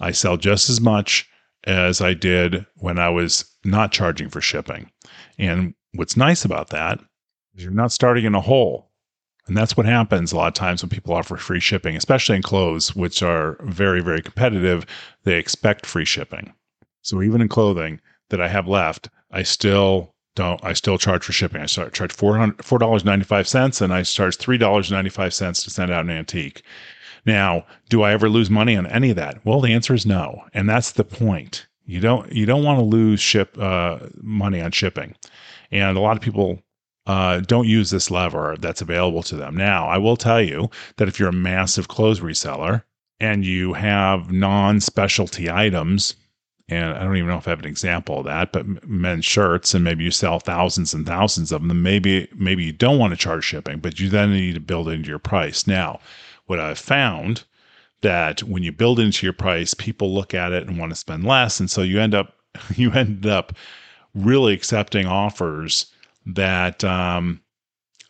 I 0.00 0.10
sell 0.10 0.36
just 0.36 0.68
as 0.70 0.80
much 0.80 1.28
as 1.64 2.00
i 2.00 2.14
did 2.14 2.64
when 2.76 2.98
i 2.98 3.08
was 3.08 3.44
not 3.64 3.92
charging 3.92 4.28
for 4.28 4.40
shipping. 4.40 4.90
And 5.38 5.74
what's 5.94 6.16
nice 6.16 6.44
about 6.44 6.68
that 6.70 7.00
is 7.54 7.64
you're 7.64 7.72
not 7.72 7.92
starting 7.92 8.24
in 8.24 8.34
a 8.34 8.40
hole 8.40 8.87
and 9.48 9.56
that's 9.56 9.76
what 9.76 9.86
happens 9.86 10.30
a 10.30 10.36
lot 10.36 10.48
of 10.48 10.54
times 10.54 10.82
when 10.82 10.90
people 10.90 11.14
offer 11.14 11.36
free 11.36 11.60
shipping 11.60 11.96
especially 11.96 12.36
in 12.36 12.42
clothes 12.42 12.94
which 12.94 13.22
are 13.22 13.56
very 13.62 14.00
very 14.00 14.22
competitive 14.22 14.86
they 15.24 15.38
expect 15.38 15.84
free 15.86 16.04
shipping 16.04 16.52
so 17.02 17.22
even 17.22 17.40
in 17.40 17.48
clothing 17.48 18.00
that 18.30 18.40
I 18.40 18.48
have 18.48 18.68
left, 18.68 19.08
I 19.30 19.42
still 19.42 20.14
don't. 20.34 20.62
I 20.62 20.72
still 20.72 20.98
charge 20.98 21.24
for 21.24 21.32
shipping. 21.32 21.62
I 21.62 21.66
start 21.66 21.94
charge 21.94 22.12
four 22.12 22.54
four 22.60 22.78
dollars 22.78 23.04
ninety 23.04 23.24
five 23.24 23.48
cents, 23.48 23.80
and 23.80 23.92
I 23.92 24.02
charge 24.02 24.36
three 24.36 24.58
dollars 24.58 24.90
ninety 24.90 25.10
five 25.10 25.34
cents 25.34 25.62
to 25.64 25.70
send 25.70 25.90
out 25.90 26.04
an 26.04 26.10
antique. 26.10 26.62
Now, 27.26 27.64
do 27.88 28.02
I 28.02 28.12
ever 28.12 28.28
lose 28.28 28.48
money 28.50 28.76
on 28.76 28.86
any 28.86 29.10
of 29.10 29.16
that? 29.16 29.44
Well, 29.44 29.60
the 29.60 29.72
answer 29.72 29.94
is 29.94 30.06
no, 30.06 30.44
and 30.54 30.68
that's 30.68 30.92
the 30.92 31.04
point. 31.04 31.66
You 31.86 32.00
don't 32.00 32.30
you 32.32 32.46
don't 32.46 32.64
want 32.64 32.78
to 32.78 32.84
lose 32.84 33.20
ship 33.20 33.56
uh, 33.58 33.98
money 34.20 34.60
on 34.60 34.72
shipping, 34.72 35.14
and 35.70 35.96
a 35.96 36.00
lot 36.00 36.16
of 36.16 36.22
people 36.22 36.62
uh, 37.08 37.40
don't 37.40 37.66
use 37.66 37.90
this 37.90 38.10
lever 38.10 38.56
that's 38.60 38.82
available 38.82 39.22
to 39.24 39.34
them. 39.34 39.56
Now, 39.56 39.88
I 39.88 39.98
will 39.98 40.16
tell 40.16 40.40
you 40.40 40.70
that 40.96 41.08
if 41.08 41.18
you're 41.18 41.30
a 41.30 41.32
massive 41.32 41.88
clothes 41.88 42.20
reseller 42.20 42.84
and 43.18 43.44
you 43.44 43.72
have 43.72 44.30
non 44.30 44.80
specialty 44.80 45.50
items 45.50 46.14
and 46.68 46.92
I 46.92 47.02
don't 47.02 47.16
even 47.16 47.28
know 47.28 47.38
if 47.38 47.48
I 47.48 47.52
have 47.52 47.60
an 47.60 47.66
example 47.66 48.18
of 48.18 48.26
that, 48.26 48.52
but 48.52 48.86
men's 48.86 49.24
shirts, 49.24 49.72
and 49.72 49.82
maybe 49.82 50.04
you 50.04 50.10
sell 50.10 50.38
thousands 50.38 50.92
and 50.92 51.06
thousands 51.06 51.50
of 51.50 51.66
them. 51.66 51.82
Maybe 51.82 52.28
maybe 52.34 52.64
you 52.64 52.72
don't 52.72 52.98
want 52.98 53.12
to 53.12 53.16
charge 53.16 53.44
shipping, 53.44 53.78
but 53.78 53.98
you 53.98 54.10
then 54.10 54.32
need 54.32 54.54
to 54.54 54.60
build 54.60 54.88
into 54.88 55.08
your 55.08 55.18
price. 55.18 55.66
Now, 55.66 55.98
what 56.46 56.60
I've 56.60 56.78
found 56.78 57.44
that 58.02 58.42
when 58.42 58.62
you 58.62 58.70
build 58.70 59.00
into 59.00 59.24
your 59.24 59.32
price, 59.32 59.72
people 59.72 60.12
look 60.14 60.34
at 60.34 60.52
it 60.52 60.68
and 60.68 60.78
want 60.78 60.92
to 60.92 60.96
spend 60.96 61.24
less, 61.24 61.58
and 61.58 61.70
so 61.70 61.80
you 61.80 62.00
end 62.00 62.14
up 62.14 62.34
you 62.76 62.92
end 62.92 63.24
up 63.24 63.54
really 64.14 64.52
accepting 64.52 65.06
offers 65.06 65.86
that 66.28 66.84
um, 66.84 67.40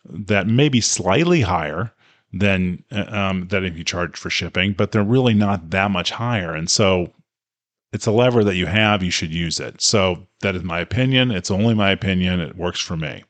that 0.05 0.47
may 0.47 0.69
be 0.69 0.81
slightly 0.81 1.41
higher 1.41 1.91
than 2.31 2.83
um, 2.91 3.47
that 3.47 3.63
if 3.63 3.77
you 3.77 3.83
charge 3.83 4.17
for 4.17 4.29
shipping, 4.29 4.73
but 4.73 4.91
they're 4.91 5.03
really 5.03 5.33
not 5.33 5.71
that 5.71 5.91
much 5.91 6.11
higher, 6.11 6.53
and 6.53 6.69
so 6.69 7.11
it's 7.91 8.05
a 8.05 8.11
lever 8.11 8.43
that 8.43 8.55
you 8.55 8.67
have, 8.67 9.01
you 9.01 9.11
should 9.11 9.33
use 9.33 9.59
it. 9.59 9.81
So 9.81 10.27
that 10.41 10.55
is 10.55 10.63
my 10.63 10.79
opinion. 10.79 11.31
It's 11.31 11.49
only 11.49 11.73
my 11.73 11.89
opinion. 11.91 12.39
It 12.39 12.55
works 12.55 12.79
for 12.79 12.95
me. 12.95 13.23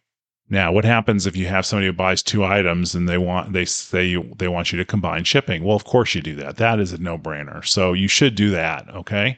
Now, 0.50 0.72
what 0.72 0.84
happens 0.84 1.26
if 1.28 1.38
you 1.38 1.46
have 1.46 1.66
somebody 1.66 1.88
who 1.88 1.94
buys 1.94 2.24
two 2.24 2.44
items 2.44 2.96
and 2.96 3.08
they 3.08 3.20
want 3.20 3.54
they 3.54 3.66
say 3.66 4.06
you, 4.06 4.34
they 4.38 4.48
want 4.48 4.72
you 4.72 4.78
to 4.78 4.86
combine 4.86 5.24
shipping? 5.24 5.64
Well, 5.64 5.76
of 5.76 5.86
course 5.86 6.16
you 6.16 6.22
do 6.22 6.36
that. 6.36 6.58
That 6.58 6.80
is 6.80 6.92
a 6.92 6.98
no-brainer. 6.98 7.66
So 7.66 7.94
you 7.94 8.08
should 8.08 8.36
do 8.36 8.50
that, 8.50 8.90
okay? 8.90 9.38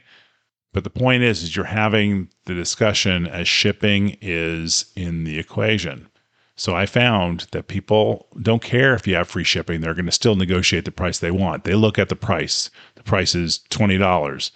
But 0.72 0.84
the 0.84 0.90
point 0.90 1.22
is 1.22 1.42
is 1.42 1.54
you're 1.54 1.64
having 1.66 2.28
the 2.46 2.54
discussion 2.54 3.26
as 3.26 3.46
shipping 3.46 4.16
is 4.20 4.86
in 4.96 5.24
the 5.24 5.38
equation. 5.38 6.08
So 6.56 6.74
I 6.74 6.86
found 6.86 7.46
that 7.52 7.68
people 7.68 8.26
don't 8.40 8.62
care 8.62 8.94
if 8.94 9.06
you 9.06 9.14
have 9.14 9.28
free 9.28 9.44
shipping. 9.44 9.80
They're 9.80 9.94
going 9.94 10.06
to 10.06 10.12
still 10.12 10.36
negotiate 10.36 10.84
the 10.84 10.90
price 10.90 11.18
they 11.18 11.30
want. 11.30 11.64
They 11.64 11.74
look 11.74 11.98
at 11.98 12.08
the 12.08 12.16
price. 12.16 12.70
The 12.94 13.02
price 13.02 13.34
is 13.34 13.60
$20. 13.70 14.50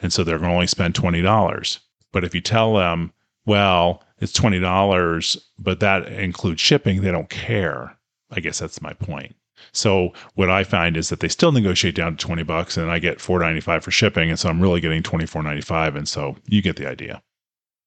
And 0.00 0.12
so 0.12 0.22
they're 0.24 0.38
going 0.38 0.50
to 0.50 0.54
only 0.54 0.66
spend 0.66 0.94
$20. 0.94 1.78
But 2.12 2.24
if 2.24 2.34
you 2.34 2.40
tell 2.40 2.74
them, 2.74 3.12
well, 3.44 4.02
it's 4.20 4.38
$20, 4.38 5.38
but 5.58 5.80
that 5.80 6.06
includes 6.06 6.60
shipping, 6.60 7.00
they 7.00 7.10
don't 7.10 7.30
care. 7.30 7.96
I 8.30 8.40
guess 8.40 8.58
that's 8.58 8.82
my 8.82 8.92
point. 8.92 9.34
So 9.72 10.12
what 10.34 10.50
I 10.50 10.64
find 10.64 10.96
is 10.96 11.08
that 11.08 11.20
they 11.20 11.28
still 11.28 11.52
negotiate 11.52 11.94
down 11.94 12.16
to 12.16 12.26
20 12.26 12.42
bucks 12.42 12.76
and 12.76 12.90
I 12.90 12.98
get 12.98 13.18
4.95 13.18 13.82
for 13.82 13.90
shipping 13.90 14.30
and 14.30 14.38
so 14.38 14.48
I'm 14.48 14.60
really 14.60 14.80
getting 14.80 15.02
24.95 15.02 15.96
and 15.96 16.08
so 16.08 16.36
you 16.46 16.62
get 16.62 16.76
the 16.76 16.88
idea. 16.88 17.22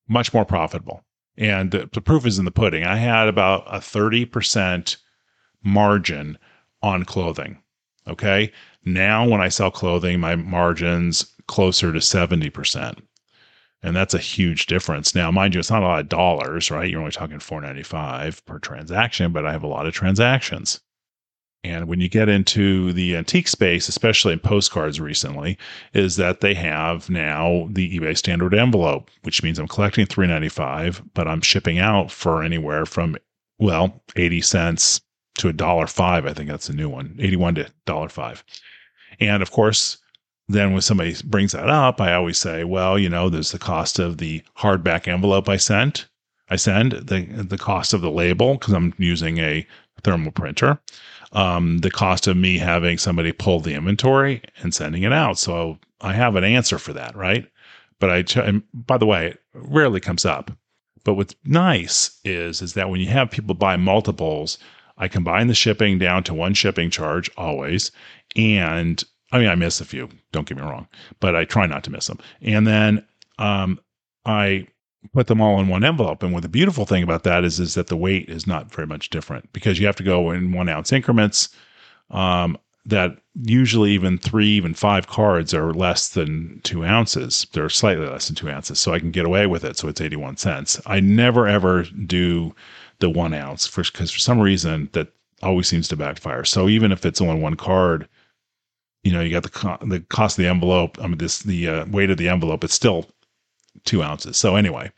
Much 0.07 0.33
more 0.33 0.45
profitable. 0.45 1.03
And 1.37 1.71
the, 1.71 1.89
the 1.91 2.01
proof 2.01 2.25
is 2.25 2.39
in 2.39 2.45
the 2.45 2.51
pudding. 2.51 2.83
I 2.83 2.97
had 2.97 3.27
about 3.27 3.63
a 3.67 3.79
30% 3.79 4.97
margin 5.63 6.37
on 6.81 7.05
clothing. 7.05 7.61
Okay? 8.07 8.51
Now 8.83 9.27
when 9.27 9.41
I 9.41 9.49
sell 9.49 9.71
clothing, 9.71 10.19
my 10.19 10.35
margins 10.35 11.25
closer 11.47 11.91
to 11.91 11.99
70%. 11.99 12.99
And 13.83 13.95
that's 13.95 14.13
a 14.13 14.19
huge 14.19 14.67
difference. 14.67 15.15
Now, 15.15 15.31
mind 15.31 15.55
you, 15.55 15.59
it's 15.59 15.71
not 15.71 15.81
a 15.81 15.87
lot 15.87 16.01
of 16.01 16.09
dollars, 16.09 16.69
right? 16.69 16.89
You're 16.89 16.99
only 16.99 17.11
talking 17.11 17.39
495 17.39 18.45
per 18.45 18.59
transaction, 18.59 19.31
but 19.31 19.45
I 19.45 19.51
have 19.51 19.63
a 19.63 19.67
lot 19.67 19.87
of 19.87 19.93
transactions. 19.93 20.79
And 21.63 21.87
when 21.87 22.01
you 22.01 22.09
get 22.09 22.27
into 22.27 22.91
the 22.91 23.15
antique 23.15 23.47
space, 23.47 23.87
especially 23.87 24.33
in 24.33 24.39
postcards 24.39 24.99
recently, 24.99 25.59
is 25.93 26.15
that 26.15 26.41
they 26.41 26.55
have 26.55 27.07
now 27.09 27.67
the 27.69 27.99
eBay 27.99 28.17
standard 28.17 28.55
envelope, 28.55 29.11
which 29.21 29.43
means 29.43 29.59
I'm 29.59 29.67
collecting 29.67 30.07
395, 30.07 31.03
but 31.13 31.27
I'm 31.27 31.41
shipping 31.41 31.77
out 31.77 32.09
for 32.11 32.41
anywhere 32.41 32.85
from 32.85 33.15
well, 33.59 34.01
80 34.15 34.41
cents 34.41 35.01
to 35.37 35.47
a 35.47 35.53
dollar 35.53 35.85
five. 35.85 36.25
I 36.25 36.33
think 36.33 36.49
that's 36.49 36.69
a 36.69 36.73
new 36.73 36.89
one, 36.89 37.15
81 37.19 37.55
to 37.55 37.71
dollar 37.85 38.09
five. 38.09 38.43
And 39.19 39.43
of 39.43 39.51
course, 39.51 39.99
then 40.49 40.73
when 40.73 40.81
somebody 40.81 41.15
brings 41.23 41.51
that 41.51 41.69
up, 41.69 42.01
I 42.01 42.13
always 42.13 42.39
say, 42.39 42.63
well, 42.63 42.97
you 42.97 43.07
know, 43.07 43.29
there's 43.29 43.51
the 43.51 43.59
cost 43.59 43.99
of 43.99 44.17
the 44.17 44.41
hardback 44.57 45.07
envelope 45.07 45.47
I 45.47 45.57
sent. 45.57 46.07
I 46.49 46.57
send 46.57 46.91
the 46.91 47.21
the 47.21 47.57
cost 47.57 47.93
of 47.93 48.01
the 48.01 48.11
label 48.11 48.55
because 48.55 48.73
I'm 48.73 48.93
using 48.97 49.37
a 49.37 49.65
thermal 50.03 50.31
printer. 50.31 50.79
Um, 51.33 51.79
the 51.79 51.91
cost 51.91 52.27
of 52.27 52.35
me 52.35 52.57
having 52.57 52.97
somebody 52.97 53.31
pull 53.31 53.61
the 53.61 53.73
inventory 53.73 54.41
and 54.61 54.73
sending 54.73 55.03
it 55.03 55.13
out. 55.13 55.37
So 55.37 55.79
I 56.01 56.13
have 56.13 56.35
an 56.35 56.43
answer 56.43 56.77
for 56.77 56.93
that, 56.93 57.15
right? 57.15 57.49
But 57.99 58.09
I, 58.09 58.23
ch- 58.23 58.63
by 58.73 58.97
the 58.97 59.05
way, 59.05 59.27
it 59.27 59.39
rarely 59.53 59.99
comes 59.99 60.25
up. 60.25 60.51
But 61.03 61.15
what's 61.15 61.35
nice 61.45 62.19
is 62.23 62.61
is 62.61 62.73
that 62.73 62.89
when 62.89 62.99
you 62.99 63.07
have 63.07 63.31
people 63.31 63.55
buy 63.55 63.75
multiples, 63.77 64.57
I 64.97 65.07
combine 65.07 65.47
the 65.47 65.55
shipping 65.55 65.97
down 65.97 66.23
to 66.25 66.33
one 66.33 66.53
shipping 66.53 66.91
charge 66.91 67.29
always, 67.37 67.91
and 68.35 69.03
I 69.31 69.39
mean, 69.39 69.47
I 69.47 69.55
miss 69.55 69.81
a 69.81 69.85
few. 69.85 70.09
Don't 70.31 70.47
get 70.47 70.57
me 70.57 70.63
wrong, 70.63 70.87
but 71.19 71.35
I 71.35 71.45
try 71.45 71.65
not 71.65 71.83
to 71.85 71.91
miss 71.91 72.07
them. 72.07 72.19
And 72.41 72.67
then 72.67 73.05
um, 73.39 73.79
I 74.25 74.67
put 75.13 75.27
them 75.27 75.41
all 75.41 75.59
in 75.59 75.67
one 75.67 75.83
envelope. 75.83 76.23
And 76.23 76.33
what 76.33 76.43
the 76.43 76.49
beautiful 76.49 76.85
thing 76.85 77.03
about 77.03 77.23
that 77.23 77.43
is, 77.43 77.59
is 77.59 77.73
that 77.73 77.87
the 77.87 77.97
weight 77.97 78.29
is 78.29 78.47
not 78.47 78.71
very 78.71 78.87
much 78.87 79.09
different 79.09 79.51
because 79.53 79.79
you 79.79 79.85
have 79.85 79.95
to 79.97 80.03
go 80.03 80.31
in 80.31 80.51
one 80.51 80.69
ounce 80.69 80.91
increments. 80.91 81.49
Um, 82.09 82.57
that 82.85 83.17
usually 83.43 83.91
even 83.91 84.17
three, 84.17 84.49
even 84.49 84.73
five 84.73 85.07
cards 85.07 85.53
are 85.53 85.73
less 85.73 86.09
than 86.09 86.59
two 86.63 86.83
ounces. 86.83 87.45
They're 87.53 87.69
slightly 87.69 88.07
less 88.07 88.27
than 88.27 88.35
two 88.35 88.49
ounces, 88.49 88.79
so 88.79 88.91
I 88.91 88.99
can 88.99 89.11
get 89.11 89.25
away 89.25 89.45
with 89.45 89.63
it. 89.63 89.77
So 89.77 89.87
it's 89.87 90.01
eighty-one 90.01 90.37
cents. 90.37 90.81
I 90.87 90.99
never 90.99 91.47
ever 91.47 91.83
do 91.83 92.55
the 92.99 93.09
one 93.09 93.35
ounce 93.35 93.67
because 93.67 94.09
for 94.11 94.19
some 94.19 94.39
reason 94.39 94.89
that 94.93 95.09
always 95.43 95.67
seems 95.67 95.87
to 95.89 95.95
backfire. 95.95 96.43
So 96.43 96.67
even 96.69 96.91
if 96.91 97.05
it's 97.05 97.21
only 97.21 97.39
one 97.39 97.55
card 97.55 98.07
you 99.03 99.11
know, 99.11 99.21
you 99.21 99.31
got 99.31 99.43
the 99.43 99.49
co- 99.49 99.77
the 99.81 99.99
cost 100.01 100.37
of 100.37 100.43
the 100.43 100.49
envelope. 100.49 100.97
I 101.01 101.07
mean, 101.07 101.17
this 101.17 101.39
the 101.39 101.67
uh, 101.67 101.85
weight 101.85 102.09
of 102.09 102.17
the 102.17 102.29
envelope. 102.29 102.63
It's 102.63 102.73
still 102.73 103.07
two 103.85 104.03
ounces. 104.03 104.37
So 104.37 104.55
anyway, 104.55 104.91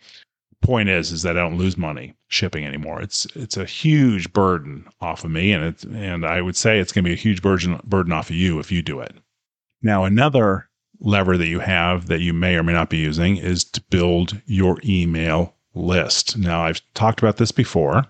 point 0.62 0.90
is, 0.90 1.12
is 1.12 1.22
that 1.22 1.38
I 1.38 1.42
don't 1.42 1.58
lose 1.58 1.78
money 1.78 2.16
shipping 2.28 2.66
anymore. 2.66 3.02
It's 3.02 3.28
it's 3.36 3.58
a 3.58 3.66
huge 3.66 4.34
burden 4.34 4.88
off 5.02 5.24
of 5.24 5.32
me, 5.32 5.52
and 5.52 5.64
it's 5.64 5.84
and 5.84 6.26
I 6.26 6.42
would 6.42 6.56
say 6.56 6.80
it's 6.80 6.92
going 6.92 7.04
to 7.04 7.10
be 7.10 7.14
a 7.14 7.18
huge 7.18 7.42
burden 7.42 7.80
burden 7.84 8.12
off 8.14 8.30
of 8.30 8.36
you 8.36 8.60
if 8.60 8.72
you 8.72 8.82
do 8.82 9.00
it. 9.00 9.14
Now, 9.82 10.06
another 10.06 10.70
lever 11.00 11.38
that 11.38 11.48
you 11.48 11.60
have 11.60 12.08
that 12.08 12.22
you 12.22 12.34
may 12.34 12.56
or 12.56 12.64
may 12.64 12.74
not 12.74 12.90
be 12.90 12.98
using 12.98 13.38
is 13.38 13.64
to 13.66 13.82
build 13.90 14.42
your 14.46 14.80
email 14.84 15.54
list. 15.74 16.38
Now, 16.38 16.64
I've 16.64 16.82
talked 16.94 17.20
about 17.20 17.38
this 17.38 17.52
before, 17.52 18.06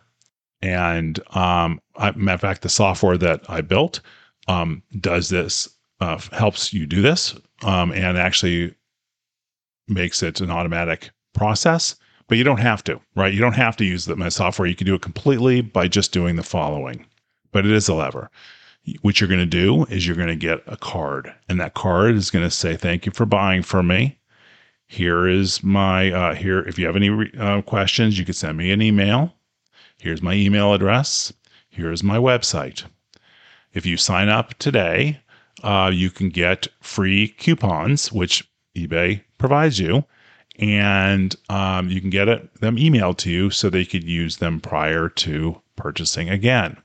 and 0.62 1.20
um, 1.36 1.82
I, 1.98 2.12
matter 2.12 2.36
of 2.36 2.42
fact, 2.42 2.62
the 2.62 2.70
software 2.70 3.18
that 3.18 3.50
I 3.50 3.62
built 3.62 4.00
um, 4.48 4.84
does 5.00 5.30
this 5.30 5.70
uh, 6.00 6.20
helps 6.32 6.74
you 6.74 6.86
do 6.86 7.02
this 7.02 7.36
um, 7.64 7.92
and 7.94 8.18
actually 8.18 8.76
makes 9.88 10.24
it 10.24 10.42
an 10.42 10.52
automatic 10.52 11.12
process. 11.34 11.96
But 12.28 12.38
you 12.38 12.44
don't 12.44 12.60
have 12.60 12.84
to, 12.86 13.00
right? 13.16 13.34
You 13.34 13.42
don't 13.42 13.54
have 13.54 13.76
to 13.78 13.86
use 13.86 14.06
the 14.06 14.16
my 14.16 14.30
software. 14.30 14.68
You 14.68 14.76
can 14.76 14.88
do 14.88 14.96
it 14.96 15.02
completely 15.02 15.62
by 15.62 15.88
just 15.88 16.14
doing 16.14 16.36
the 16.36 16.44
following. 16.44 17.06
But 17.52 17.66
it 17.66 17.72
is 17.72 17.88
a 17.88 17.94
lever. 17.94 18.32
What 19.02 19.20
you're 19.20 19.30
going 19.30 19.40
to 19.40 19.46
do 19.46 19.86
is 19.86 20.08
you're 20.08 20.16
going 20.16 20.28
to 20.28 20.36
get 20.36 20.64
a 20.68 20.78
card, 20.78 21.34
and 21.48 21.60
that 21.60 21.74
card 21.74 22.16
is 22.16 22.32
going 22.32 22.46
to 22.46 22.52
say, 22.52 22.76
"Thank 22.76 23.06
you 23.06 23.12
for 23.12 23.26
buying 23.26 23.62
from 23.62 23.88
me. 23.88 24.18
Here 24.88 25.28
is 25.28 25.64
my 25.64 26.12
uh, 26.12 26.34
here. 26.36 26.60
If 26.60 26.78
you 26.78 26.86
have 26.86 26.96
any 26.96 27.32
uh, 27.38 27.62
questions, 27.62 28.18
you 28.20 28.26
can 28.26 28.34
send 28.34 28.58
me 28.58 28.72
an 28.72 28.82
email. 28.82 29.34
Here's 29.98 30.22
my 30.22 30.34
email 30.34 30.74
address. 30.74 31.34
Here's 31.70 32.04
my 32.04 32.18
website. 32.18 32.84
If 33.74 33.86
you 33.86 33.98
sign 33.98 34.30
up 34.30 34.54
today, 34.60 35.20
uh, 35.64 35.92
you 35.94 36.10
can 36.12 36.30
get 36.30 36.68
free 36.82 37.30
coupons, 37.30 38.12
which 38.12 38.48
eBay 38.76 39.24
provides 39.44 39.80
you. 39.80 40.04
and 40.60 41.36
um, 41.50 41.90
you 41.90 42.00
can 42.00 42.10
get 42.10 42.28
it 42.28 42.54
them 42.62 42.76
emailed 42.78 43.18
to 43.18 43.32
you 43.32 43.50
so 43.50 43.70
they 43.70 43.86
could 43.86 44.04
use 44.04 44.38
them 44.38 44.60
prior 44.60 45.10
to 45.10 45.60
purchasing 45.76 46.30
again. 46.30 46.78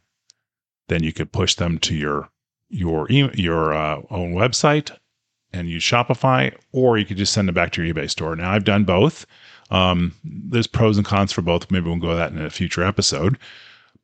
Then 0.89 1.03
you 1.03 1.13
could 1.13 1.33
push 1.33 1.55
them 1.55 1.79
to 1.81 1.95
your 1.95 2.31
your 2.71 3.07
your 3.11 3.75
uh, 3.75 4.01
own 4.11 4.33
website 4.33 4.91
and 5.53 5.69
use 5.69 5.83
Shopify, 5.83 6.55
or 6.73 6.99
you 6.99 7.05
could 7.05 7.17
just 7.17 7.33
send 7.33 7.49
them 7.49 7.55
back 7.55 7.73
to 7.73 7.85
your 7.85 7.95
eBay 7.95 8.11
store. 8.11 8.37
Now 8.37 8.53
I've 8.53 8.65
done 8.65 8.85
both. 8.85 9.27
Um, 9.71 10.15
there's 10.25 10.67
pros 10.67 10.97
and 10.97 11.07
cons 11.07 11.33
for 11.33 11.43
both. 11.43 11.71
Maybe 11.71 11.89
we'll 11.89 11.99
go 11.99 12.15
that 12.15 12.33
in 12.33 12.41
a 12.41 12.51
future 12.51 12.83
episode. 12.85 13.39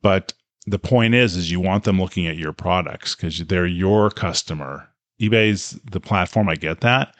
But 0.02 0.34
the 0.66 0.78
point 0.78 1.14
is, 1.14 1.36
is 1.36 1.50
you 1.50 1.60
want 1.60 1.84
them 1.84 2.00
looking 2.00 2.26
at 2.26 2.36
your 2.36 2.52
products 2.52 3.14
because 3.14 3.38
they're 3.46 3.66
your 3.66 4.10
customer. 4.10 4.88
eBay's 5.20 5.78
the 5.90 6.00
platform. 6.00 6.50
I 6.50 6.56
get 6.56 6.80
that, 6.80 7.14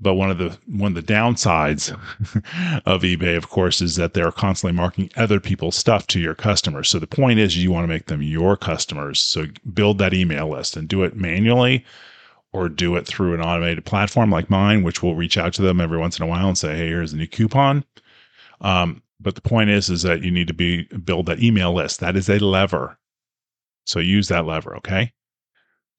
but 0.00 0.14
one 0.14 0.30
of 0.30 0.38
the 0.38 0.56
one 0.66 0.96
of 0.96 1.06
the 1.06 1.12
downsides 1.12 1.90
of 2.86 3.02
eBay, 3.02 3.36
of 3.36 3.48
course, 3.48 3.80
is 3.80 3.96
that 3.96 4.14
they're 4.14 4.32
constantly 4.32 4.76
marking 4.76 5.10
other 5.16 5.40
people's 5.40 5.76
stuff 5.76 6.06
to 6.08 6.20
your 6.20 6.34
customers. 6.34 6.88
So 6.88 6.98
the 6.98 7.06
point 7.06 7.38
is, 7.38 7.56
you 7.56 7.70
want 7.70 7.84
to 7.84 7.88
make 7.88 8.06
them 8.06 8.22
your 8.22 8.56
customers. 8.56 9.20
So 9.20 9.46
build 9.72 9.98
that 9.98 10.14
email 10.14 10.48
list 10.48 10.76
and 10.76 10.88
do 10.88 11.02
it 11.02 11.16
manually 11.16 11.84
or 12.52 12.68
do 12.68 12.96
it 12.96 13.06
through 13.06 13.34
an 13.34 13.40
automated 13.40 13.84
platform 13.84 14.30
like 14.30 14.50
mine, 14.50 14.82
which 14.82 15.02
will 15.02 15.14
reach 15.14 15.38
out 15.38 15.52
to 15.54 15.62
them 15.62 15.80
every 15.80 15.98
once 15.98 16.18
in 16.18 16.24
a 16.24 16.28
while 16.28 16.48
and 16.48 16.58
say, 16.58 16.76
"Hey, 16.76 16.88
here's 16.88 17.12
a 17.12 17.16
new 17.16 17.26
coupon." 17.26 17.84
Um, 18.60 19.02
but 19.20 19.34
the 19.34 19.40
point 19.40 19.70
is, 19.70 19.88
is 19.88 20.02
that 20.02 20.22
you 20.22 20.30
need 20.30 20.48
to 20.48 20.54
be 20.54 20.84
build 20.84 21.26
that 21.26 21.42
email 21.42 21.72
list. 21.72 22.00
That 22.00 22.16
is 22.16 22.28
a 22.28 22.38
lever. 22.38 22.98
So 23.86 23.98
use 23.98 24.28
that 24.28 24.46
lever. 24.46 24.76
Okay. 24.76 25.12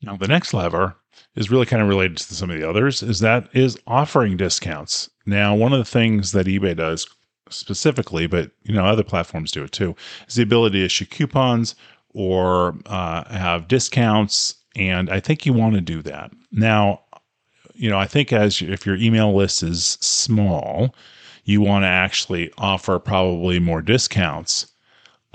Now 0.01 0.17
the 0.17 0.27
next 0.27 0.53
lever 0.53 0.95
is 1.35 1.51
really 1.51 1.65
kind 1.65 1.81
of 1.81 1.87
related 1.87 2.17
to 2.17 2.33
some 2.33 2.49
of 2.49 2.59
the 2.59 2.67
others. 2.67 3.03
Is 3.03 3.19
that 3.19 3.47
is 3.53 3.77
offering 3.87 4.37
discounts. 4.37 5.09
Now 5.25 5.55
one 5.55 5.73
of 5.73 5.79
the 5.79 5.85
things 5.85 6.31
that 6.31 6.47
eBay 6.47 6.75
does 6.75 7.07
specifically, 7.49 8.27
but 8.27 8.51
you 8.63 8.73
know 8.73 8.85
other 8.85 9.03
platforms 9.03 9.51
do 9.51 9.63
it 9.63 9.71
too, 9.71 9.95
is 10.27 10.35
the 10.35 10.43
ability 10.43 10.79
to 10.79 10.85
issue 10.85 11.05
coupons 11.05 11.75
or 12.13 12.75
uh, 12.87 13.23
have 13.33 13.67
discounts. 13.67 14.55
And 14.75 15.09
I 15.09 15.19
think 15.19 15.45
you 15.45 15.53
want 15.53 15.75
to 15.75 15.81
do 15.81 16.01
that 16.03 16.31
now. 16.51 17.01
You 17.73 17.91
know, 17.91 17.99
I 17.99 18.07
think 18.07 18.33
as 18.33 18.59
if 18.61 18.87
your 18.87 18.95
email 18.95 19.35
list 19.35 19.61
is 19.61 19.99
small, 20.01 20.95
you 21.43 21.61
want 21.61 21.83
to 21.83 21.87
actually 21.87 22.51
offer 22.57 22.97
probably 22.97 23.59
more 23.59 23.83
discounts. 23.83 24.67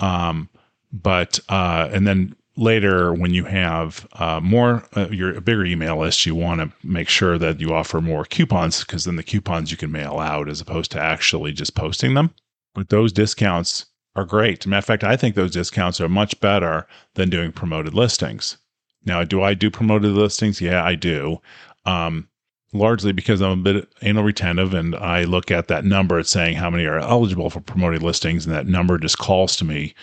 Um, 0.01 0.49
but 0.91 1.39
uh, 1.49 1.89
and 1.91 2.05
then 2.05 2.35
later 2.55 3.13
when 3.13 3.33
you 3.33 3.45
have 3.45 4.07
uh, 4.13 4.39
more 4.41 4.83
uh, 4.95 5.09
your 5.09 5.39
bigger 5.41 5.65
email 5.65 5.97
list 5.97 6.25
you 6.25 6.35
want 6.35 6.61
to 6.61 6.71
make 6.87 7.09
sure 7.09 7.37
that 7.37 7.59
you 7.59 7.73
offer 7.73 7.99
more 7.99 8.25
coupons 8.25 8.83
because 8.83 9.05
then 9.05 9.15
the 9.15 9.23
coupons 9.23 9.71
you 9.71 9.77
can 9.77 9.91
mail 9.91 10.19
out 10.19 10.47
as 10.47 10.61
opposed 10.61 10.91
to 10.91 10.99
actually 10.99 11.51
just 11.51 11.75
posting 11.75 12.13
them. 12.13 12.33
But 12.75 12.89
those 12.89 13.11
discounts 13.11 13.87
are 14.15 14.25
great. 14.25 14.67
Matter 14.67 14.79
of 14.79 14.85
fact 14.85 15.03
i 15.03 15.15
think 15.15 15.35
those 15.35 15.51
discounts 15.51 15.99
are 15.99 16.09
much 16.09 16.39
better 16.39 16.87
than 17.15 17.29
doing 17.29 17.51
promoted 17.51 17.93
listings. 17.93 18.57
Now 19.05 19.23
do 19.23 19.41
i 19.41 19.53
do 19.53 19.71
promoted 19.71 20.11
listings? 20.11 20.61
Yeah 20.61 20.83
i 20.83 20.95
do. 20.95 21.41
Um, 21.85 22.27
largely 22.73 23.11
because 23.11 23.41
I'm 23.41 23.59
a 23.59 23.63
bit 23.73 23.87
anal 24.01 24.23
retentive 24.23 24.73
and 24.73 24.95
I 24.95 25.23
look 25.23 25.51
at 25.51 25.67
that 25.67 25.85
number, 25.85 26.19
it's 26.19 26.29
saying 26.29 26.57
how 26.57 26.69
many 26.69 26.85
are 26.85 26.99
eligible 26.99 27.49
for 27.49 27.61
promoted 27.61 28.01
listings, 28.01 28.45
and 28.45 28.55
that 28.55 28.67
number 28.67 28.97
just 28.97 29.19
calls 29.19 29.55
to 29.57 29.65
me 29.65 29.93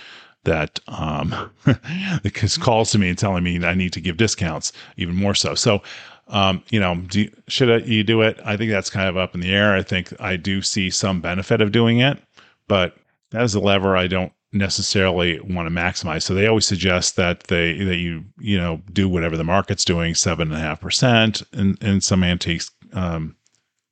that 0.44 0.80
um 0.88 1.50
calls 2.60 2.90
to 2.90 2.98
me 2.98 3.10
and 3.10 3.18
telling 3.18 3.44
me 3.44 3.64
I 3.64 3.74
need 3.74 3.92
to 3.92 4.00
give 4.00 4.16
discounts 4.16 4.72
even 4.96 5.14
more 5.14 5.34
so. 5.34 5.54
So 5.54 5.82
um, 6.30 6.62
you 6.70 6.78
know, 6.78 6.94
do 6.94 7.28
should 7.48 7.70
I, 7.70 7.84
you 7.84 8.04
do 8.04 8.22
it? 8.22 8.38
I 8.44 8.56
think 8.56 8.70
that's 8.70 8.90
kind 8.90 9.08
of 9.08 9.16
up 9.16 9.34
in 9.34 9.40
the 9.40 9.52
air. 9.52 9.74
I 9.74 9.82
think 9.82 10.12
I 10.20 10.36
do 10.36 10.62
see 10.62 10.88
some 10.88 11.20
benefit 11.20 11.60
of 11.60 11.72
doing 11.72 11.98
it, 11.98 12.22
but 12.68 12.96
that 13.30 13.42
is 13.42 13.54
a 13.54 13.60
lever 13.60 13.96
I 13.96 14.06
don't 14.06 14.32
necessarily 14.52 15.40
want 15.40 15.68
to 15.68 15.74
maximize. 15.74 16.22
So 16.22 16.34
they 16.34 16.46
always 16.46 16.66
suggest 16.66 17.16
that 17.16 17.44
they 17.44 17.82
that 17.82 17.96
you 17.96 18.24
you 18.38 18.56
know 18.56 18.80
do 18.92 19.08
whatever 19.08 19.36
the 19.36 19.44
market's 19.44 19.84
doing, 19.84 20.14
seven 20.14 20.48
and 20.48 20.56
a 20.56 20.60
half 20.60 20.80
percent 20.80 21.42
in 21.52 21.76
in 21.80 22.00
some 22.00 22.22
antiques 22.22 22.70
um, 22.92 23.34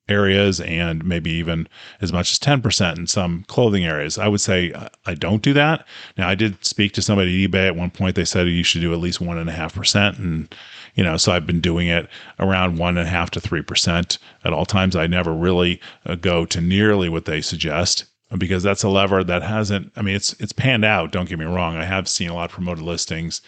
areas, 0.09 0.59
and 0.61 1.03
maybe 1.05 1.31
even 1.31 1.67
as 2.01 2.11
much 2.11 2.31
as 2.31 2.39
ten 2.39 2.61
percent 2.61 2.97
in 2.97 3.07
some 3.07 3.43
clothing 3.47 3.85
areas. 3.85 4.17
I 4.17 4.27
would 4.27 4.41
say 4.41 4.73
I 5.05 5.13
don't 5.13 5.41
do 5.41 5.53
that. 5.53 5.85
Now 6.17 6.27
I 6.27 6.35
did 6.35 6.63
speak 6.65 6.93
to 6.93 7.01
somebody 7.01 7.45
at 7.45 7.51
eBay 7.51 7.67
at 7.67 7.75
one 7.75 7.91
point. 7.91 8.15
They 8.15 8.25
said 8.25 8.47
you 8.47 8.63
should 8.63 8.81
do 8.81 8.93
at 8.93 8.99
least 8.99 9.21
one 9.21 9.37
and 9.37 9.49
a 9.49 9.53
half 9.53 9.75
percent, 9.75 10.17
and 10.17 10.53
you 10.95 11.03
know 11.03 11.17
so 11.17 11.31
I've 11.31 11.47
been 11.47 11.61
doing 11.61 11.87
it 11.87 12.07
around 12.39 12.77
one 12.77 12.97
and 12.97 13.07
a 13.07 13.09
half 13.09 13.31
to 13.31 13.39
three 13.39 13.61
percent 13.61 14.17
at 14.43 14.53
all 14.53 14.65
times. 14.65 14.95
I 14.95 15.07
never 15.07 15.33
really 15.33 15.81
uh, 16.05 16.15
go 16.15 16.45
to 16.45 16.61
nearly 16.61 17.09
what 17.09 17.25
they 17.25 17.41
suggest 17.41 18.05
because 18.37 18.61
that's 18.61 18.83
a 18.83 18.89
lever 18.89 19.23
that 19.23 19.41
hasn't 19.41 19.91
i 19.95 20.01
mean 20.01 20.15
it's 20.15 20.33
it's 20.33 20.51
panned 20.51 20.85
out 20.85 21.11
don't 21.11 21.29
get 21.29 21.39
me 21.39 21.45
wrong 21.45 21.75
i 21.75 21.85
have 21.85 22.07
seen 22.07 22.29
a 22.29 22.33
lot 22.33 22.49
of 22.49 22.51
promoted 22.51 22.83
listings 22.83 23.41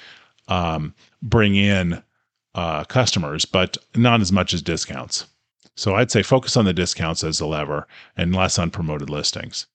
um, 0.48 0.94
bring 1.22 1.56
in 1.56 2.02
uh, 2.56 2.84
customers 2.86 3.46
but 3.46 3.78
not 3.96 4.22
as 4.22 4.32
much 4.32 4.54
as 4.54 4.62
discounts 4.62 5.26
so 5.76 5.96
i'd 5.96 6.12
say 6.12 6.22
focus 6.22 6.58
on 6.58 6.66
the 6.66 6.74
discounts 6.74 7.24
as 7.24 7.40
a 7.40 7.46
lever 7.46 7.88
and 8.18 8.36
less 8.36 8.58
on 8.60 8.70
promoted 8.70 9.10
listings 9.10 9.68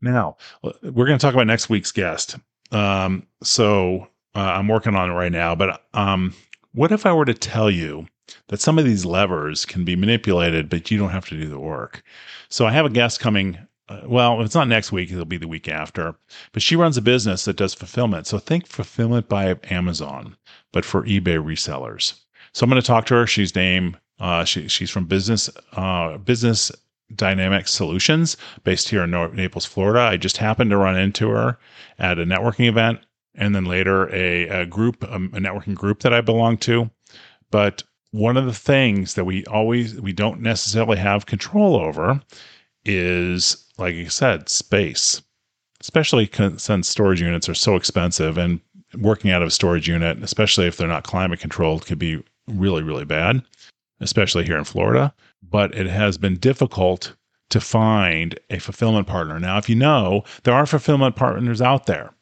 now 0.00 0.36
we're 0.62 1.06
going 1.06 1.18
to 1.18 1.22
talk 1.22 1.34
about 1.34 1.46
next 1.46 1.68
week's 1.68 1.92
guest 1.92 2.36
um, 2.72 3.26
so 3.42 4.06
uh, 4.34 4.38
i'm 4.38 4.68
working 4.68 4.94
on 4.94 5.10
it 5.10 5.14
right 5.14 5.32
now 5.32 5.54
but 5.54 5.84
um, 5.94 6.34
what 6.72 6.92
if 6.92 7.06
i 7.06 7.12
were 7.12 7.24
to 7.24 7.34
tell 7.34 7.70
you 7.70 8.06
that 8.48 8.60
some 8.60 8.78
of 8.78 8.84
these 8.84 9.04
levers 9.04 9.64
can 9.64 9.84
be 9.84 9.96
manipulated 9.96 10.68
but 10.68 10.90
you 10.90 10.98
don't 10.98 11.10
have 11.10 11.26
to 11.26 11.36
do 11.36 11.48
the 11.48 11.58
work 11.58 12.02
so 12.48 12.66
i 12.66 12.70
have 12.70 12.86
a 12.86 12.90
guest 12.90 13.20
coming 13.20 13.58
uh, 13.90 14.02
well, 14.06 14.40
it's 14.40 14.54
not 14.54 14.68
next 14.68 14.92
week, 14.92 15.10
it'll 15.10 15.24
be 15.24 15.36
the 15.36 15.48
week 15.48 15.68
after. 15.68 16.14
But 16.52 16.62
she 16.62 16.76
runs 16.76 16.96
a 16.96 17.02
business 17.02 17.44
that 17.44 17.56
does 17.56 17.74
fulfillment. 17.74 18.28
So 18.28 18.38
think 18.38 18.68
fulfillment 18.68 19.28
by 19.28 19.56
Amazon, 19.64 20.36
but 20.72 20.84
for 20.84 21.02
eBay 21.02 21.42
resellers. 21.42 22.14
So 22.52 22.64
I'm 22.64 22.70
going 22.70 22.80
to 22.80 22.86
talk 22.86 23.06
to 23.06 23.14
her. 23.14 23.26
She's 23.26 23.56
named, 23.56 23.98
uh, 24.20 24.44
she, 24.44 24.68
she's 24.68 24.90
from 24.90 25.06
Business, 25.06 25.50
uh, 25.72 26.18
Business 26.18 26.70
Dynamic 27.14 27.66
Solutions 27.66 28.36
based 28.64 28.88
here 28.88 29.02
in 29.02 29.10
Naples, 29.10 29.66
Florida. 29.66 30.00
I 30.00 30.16
just 30.16 30.36
happened 30.36 30.70
to 30.70 30.76
run 30.76 30.96
into 30.96 31.30
her 31.30 31.58
at 31.98 32.18
a 32.18 32.24
networking 32.24 32.68
event 32.68 33.00
and 33.34 33.54
then 33.54 33.64
later 33.64 34.14
a, 34.14 34.48
a 34.48 34.66
group, 34.66 35.02
a, 35.02 35.16
a 35.16 35.40
networking 35.40 35.74
group 35.74 36.00
that 36.00 36.12
I 36.12 36.20
belong 36.20 36.58
to. 36.58 36.90
But 37.50 37.82
one 38.12 38.36
of 38.36 38.46
the 38.46 38.54
things 38.54 39.14
that 39.14 39.24
we 39.24 39.44
always, 39.46 40.00
we 40.00 40.12
don't 40.12 40.40
necessarily 40.40 40.98
have 40.98 41.26
control 41.26 41.76
over 41.76 42.20
is 42.84 43.66
like 43.80 43.94
you 43.94 44.08
said, 44.10 44.48
space, 44.48 45.22
especially 45.80 46.30
since 46.58 46.88
storage 46.88 47.20
units 47.20 47.48
are 47.48 47.54
so 47.54 47.74
expensive 47.74 48.38
and 48.38 48.60
working 48.98 49.30
out 49.30 49.42
of 49.42 49.48
a 49.48 49.52
storage 49.52 49.88
unit, 49.88 50.22
especially 50.22 50.66
if 50.66 50.76
they're 50.76 50.86
not 50.86 51.04
climate 51.04 51.40
controlled, 51.40 51.86
could 51.86 51.98
be 51.98 52.22
really, 52.46 52.82
really 52.82 53.04
bad, 53.04 53.42
especially 54.00 54.44
here 54.44 54.58
in 54.58 54.64
Florida. 54.64 55.14
But 55.42 55.74
it 55.74 55.86
has 55.86 56.18
been 56.18 56.36
difficult 56.36 57.14
to 57.50 57.60
find 57.60 58.38
a 58.48 58.58
fulfillment 58.58 59.06
partner. 59.06 59.38
Now, 59.38 59.58
if 59.58 59.68
you 59.68 59.74
know, 59.74 60.24
there 60.44 60.54
are 60.54 60.66
fulfillment 60.66 61.16
partners 61.16 61.60
out 61.60 61.86
there. 61.86 62.14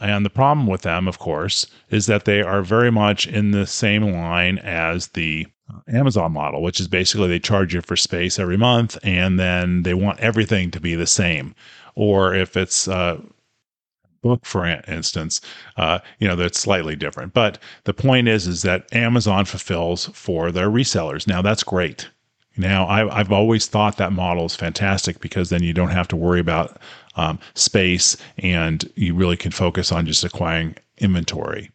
And 0.00 0.26
the 0.26 0.30
problem 0.30 0.66
with 0.66 0.82
them, 0.82 1.08
of 1.08 1.18
course, 1.18 1.66
is 1.90 2.06
that 2.06 2.26
they 2.26 2.42
are 2.42 2.62
very 2.62 2.90
much 2.90 3.26
in 3.26 3.52
the 3.52 3.66
same 3.66 4.02
line 4.12 4.58
as 4.58 5.08
the 5.08 5.46
uh, 5.72 5.80
Amazon 5.88 6.32
model, 6.32 6.62
which 6.62 6.80
is 6.80 6.88
basically 6.88 7.28
they 7.28 7.38
charge 7.38 7.72
you 7.72 7.80
for 7.80 7.96
space 7.96 8.38
every 8.38 8.58
month 8.58 8.98
and 9.02 9.40
then 9.40 9.84
they 9.84 9.94
want 9.94 10.20
everything 10.20 10.70
to 10.70 10.80
be 10.80 10.94
the 10.94 11.06
same. 11.06 11.54
Or 11.94 12.34
if 12.34 12.56
it's 12.58 12.88
a 12.88 13.22
book, 14.26 14.44
for 14.44 14.66
instance, 14.88 15.40
uh, 15.76 15.98
you 16.18 16.26
know, 16.26 16.36
that's 16.36 16.58
slightly 16.58 16.96
different. 16.96 17.32
But 17.32 17.58
the 17.84 17.94
point 17.94 18.28
is, 18.28 18.46
is 18.46 18.62
that 18.62 18.92
Amazon 18.94 19.44
fulfills 19.44 20.06
for 20.06 20.50
their 20.50 20.68
resellers. 20.68 21.26
Now 21.26 21.42
that's 21.42 21.62
great. 21.62 22.08
Now 22.56 22.86
I, 22.86 23.18
I've 23.18 23.32
always 23.32 23.66
thought 23.66 23.98
that 23.98 24.12
model 24.12 24.46
is 24.46 24.56
fantastic 24.56 25.20
because 25.20 25.50
then 25.50 25.62
you 25.62 25.72
don't 25.72 25.90
have 25.90 26.08
to 26.08 26.16
worry 26.16 26.40
about 26.40 26.78
um, 27.16 27.38
space 27.54 28.16
and 28.38 28.90
you 28.94 29.14
really 29.14 29.36
can 29.36 29.52
focus 29.52 29.92
on 29.92 30.06
just 30.06 30.24
acquiring 30.24 30.76
inventory. 30.98 31.70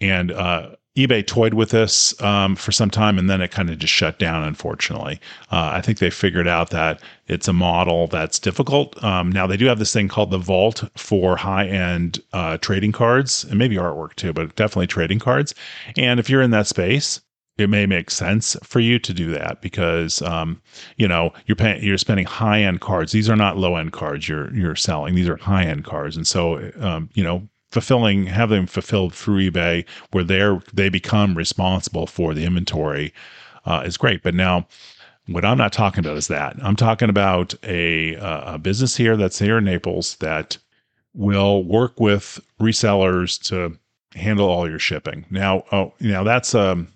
And 0.00 0.32
uh, 0.32 0.75
eBay 0.96 1.26
toyed 1.26 1.54
with 1.54 1.70
this 1.70 2.18
um, 2.22 2.56
for 2.56 2.72
some 2.72 2.90
time 2.90 3.18
and 3.18 3.28
then 3.28 3.40
it 3.40 3.50
kind 3.50 3.68
of 3.70 3.78
just 3.78 3.92
shut 3.92 4.18
down, 4.18 4.42
unfortunately. 4.42 5.20
Uh, 5.52 5.70
I 5.74 5.80
think 5.82 5.98
they 5.98 6.10
figured 6.10 6.48
out 6.48 6.70
that 6.70 7.02
it's 7.28 7.48
a 7.48 7.52
model 7.52 8.06
that's 8.06 8.38
difficult. 8.38 9.02
Um, 9.04 9.30
now, 9.30 9.46
they 9.46 9.56
do 9.56 9.66
have 9.66 9.78
this 9.78 9.92
thing 9.92 10.08
called 10.08 10.30
the 10.30 10.38
Vault 10.38 10.84
for 10.96 11.36
high 11.36 11.66
end 11.66 12.20
uh, 12.32 12.56
trading 12.58 12.92
cards 12.92 13.44
and 13.44 13.58
maybe 13.58 13.76
artwork 13.76 14.14
too, 14.14 14.32
but 14.32 14.54
definitely 14.56 14.86
trading 14.86 15.18
cards. 15.18 15.54
And 15.96 16.18
if 16.18 16.30
you're 16.30 16.42
in 16.42 16.50
that 16.52 16.66
space, 16.66 17.20
it 17.58 17.70
may 17.70 17.86
make 17.86 18.10
sense 18.10 18.56
for 18.62 18.80
you 18.80 18.98
to 18.98 19.14
do 19.14 19.30
that 19.32 19.62
because 19.62 20.20
um, 20.22 20.60
you 20.96 21.08
know 21.08 21.32
you're 21.46 21.56
paying 21.56 21.82
you're 21.82 21.98
spending 21.98 22.26
high 22.26 22.62
end 22.62 22.80
cards. 22.80 23.12
These 23.12 23.30
are 23.30 23.36
not 23.36 23.56
low 23.56 23.76
end 23.76 23.92
cards 23.92 24.28
you're 24.28 24.52
you're 24.54 24.76
selling. 24.76 25.14
These 25.14 25.28
are 25.28 25.36
high 25.36 25.64
end 25.64 25.84
cards, 25.84 26.16
and 26.16 26.26
so 26.26 26.70
um, 26.80 27.08
you 27.14 27.24
know 27.24 27.48
fulfilling 27.76 28.26
have 28.26 28.50
them 28.50 28.66
fulfilled 28.66 29.12
through 29.14 29.50
eBay 29.50 29.84
where 30.12 30.24
they're 30.24 30.60
they 30.72 30.88
become 30.90 31.36
responsible 31.36 32.06
for 32.06 32.34
the 32.34 32.44
inventory 32.44 33.12
uh, 33.66 33.82
is 33.86 33.98
great. 33.98 34.22
But 34.22 34.34
now 34.34 34.66
What 35.28 35.44
I'm 35.44 35.58
not 35.58 35.72
talking 35.72 36.00
about 36.04 36.16
is 36.16 36.28
that. 36.28 36.56
I'm 36.62 36.76
talking 36.76 37.10
about 37.10 37.54
a, 37.64 38.14
a 38.54 38.58
business 38.58 38.96
here 38.96 39.16
that's 39.16 39.38
here 39.38 39.58
in 39.58 39.64
Naples 39.64 40.16
that 40.16 40.58
will 41.14 41.64
work 41.64 41.98
with 41.98 42.40
resellers 42.60 43.40
to 43.48 43.76
handle 44.14 44.48
all 44.48 44.68
your 44.68 44.78
shipping. 44.78 45.26
Now, 45.30 45.64
oh, 45.72 45.92
know 46.12 46.24
that's 46.24 46.54
um 46.54 46.88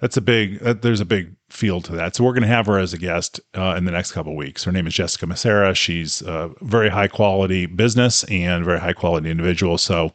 that's 0.00 0.16
a 0.16 0.20
big 0.20 0.62
uh, 0.62 0.74
there's 0.74 1.00
a 1.00 1.06
big 1.06 1.34
field 1.48 1.84
to 1.86 1.92
that. 1.92 2.16
So 2.16 2.24
we're 2.24 2.32
going 2.32 2.42
to 2.42 2.48
have 2.48 2.66
her 2.66 2.78
as 2.78 2.92
a 2.92 2.98
guest 2.98 3.40
uh, 3.54 3.74
in 3.76 3.84
the 3.84 3.92
next 3.92 4.12
couple 4.12 4.36
weeks. 4.36 4.64
Her 4.64 4.72
name 4.72 4.86
is 4.86 4.94
Jessica 4.94 5.26
Macera. 5.26 5.74
She's 5.74 6.22
a 6.22 6.50
very 6.60 6.88
high 6.88 7.08
quality 7.08 7.66
business 7.66 8.24
and 8.24 8.64
very 8.64 8.80
high 8.80 8.92
quality 8.92 9.30
individual. 9.30 9.78
So, 9.78 10.12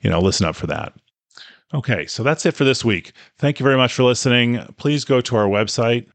you 0.00 0.10
know, 0.10 0.20
listen 0.20 0.46
up 0.46 0.56
for 0.56 0.66
that. 0.68 0.94
Okay, 1.74 2.06
so 2.06 2.22
that's 2.22 2.46
it 2.46 2.54
for 2.54 2.64
this 2.64 2.82
week. 2.84 3.12
Thank 3.36 3.60
you 3.60 3.64
very 3.64 3.76
much 3.76 3.92
for 3.92 4.02
listening. 4.02 4.58
Please 4.78 5.04
go 5.04 5.20
to 5.20 5.36
our 5.36 5.46
website 5.46 6.06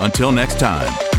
Until 0.00 0.32
next 0.32 0.58
time. 0.58 1.09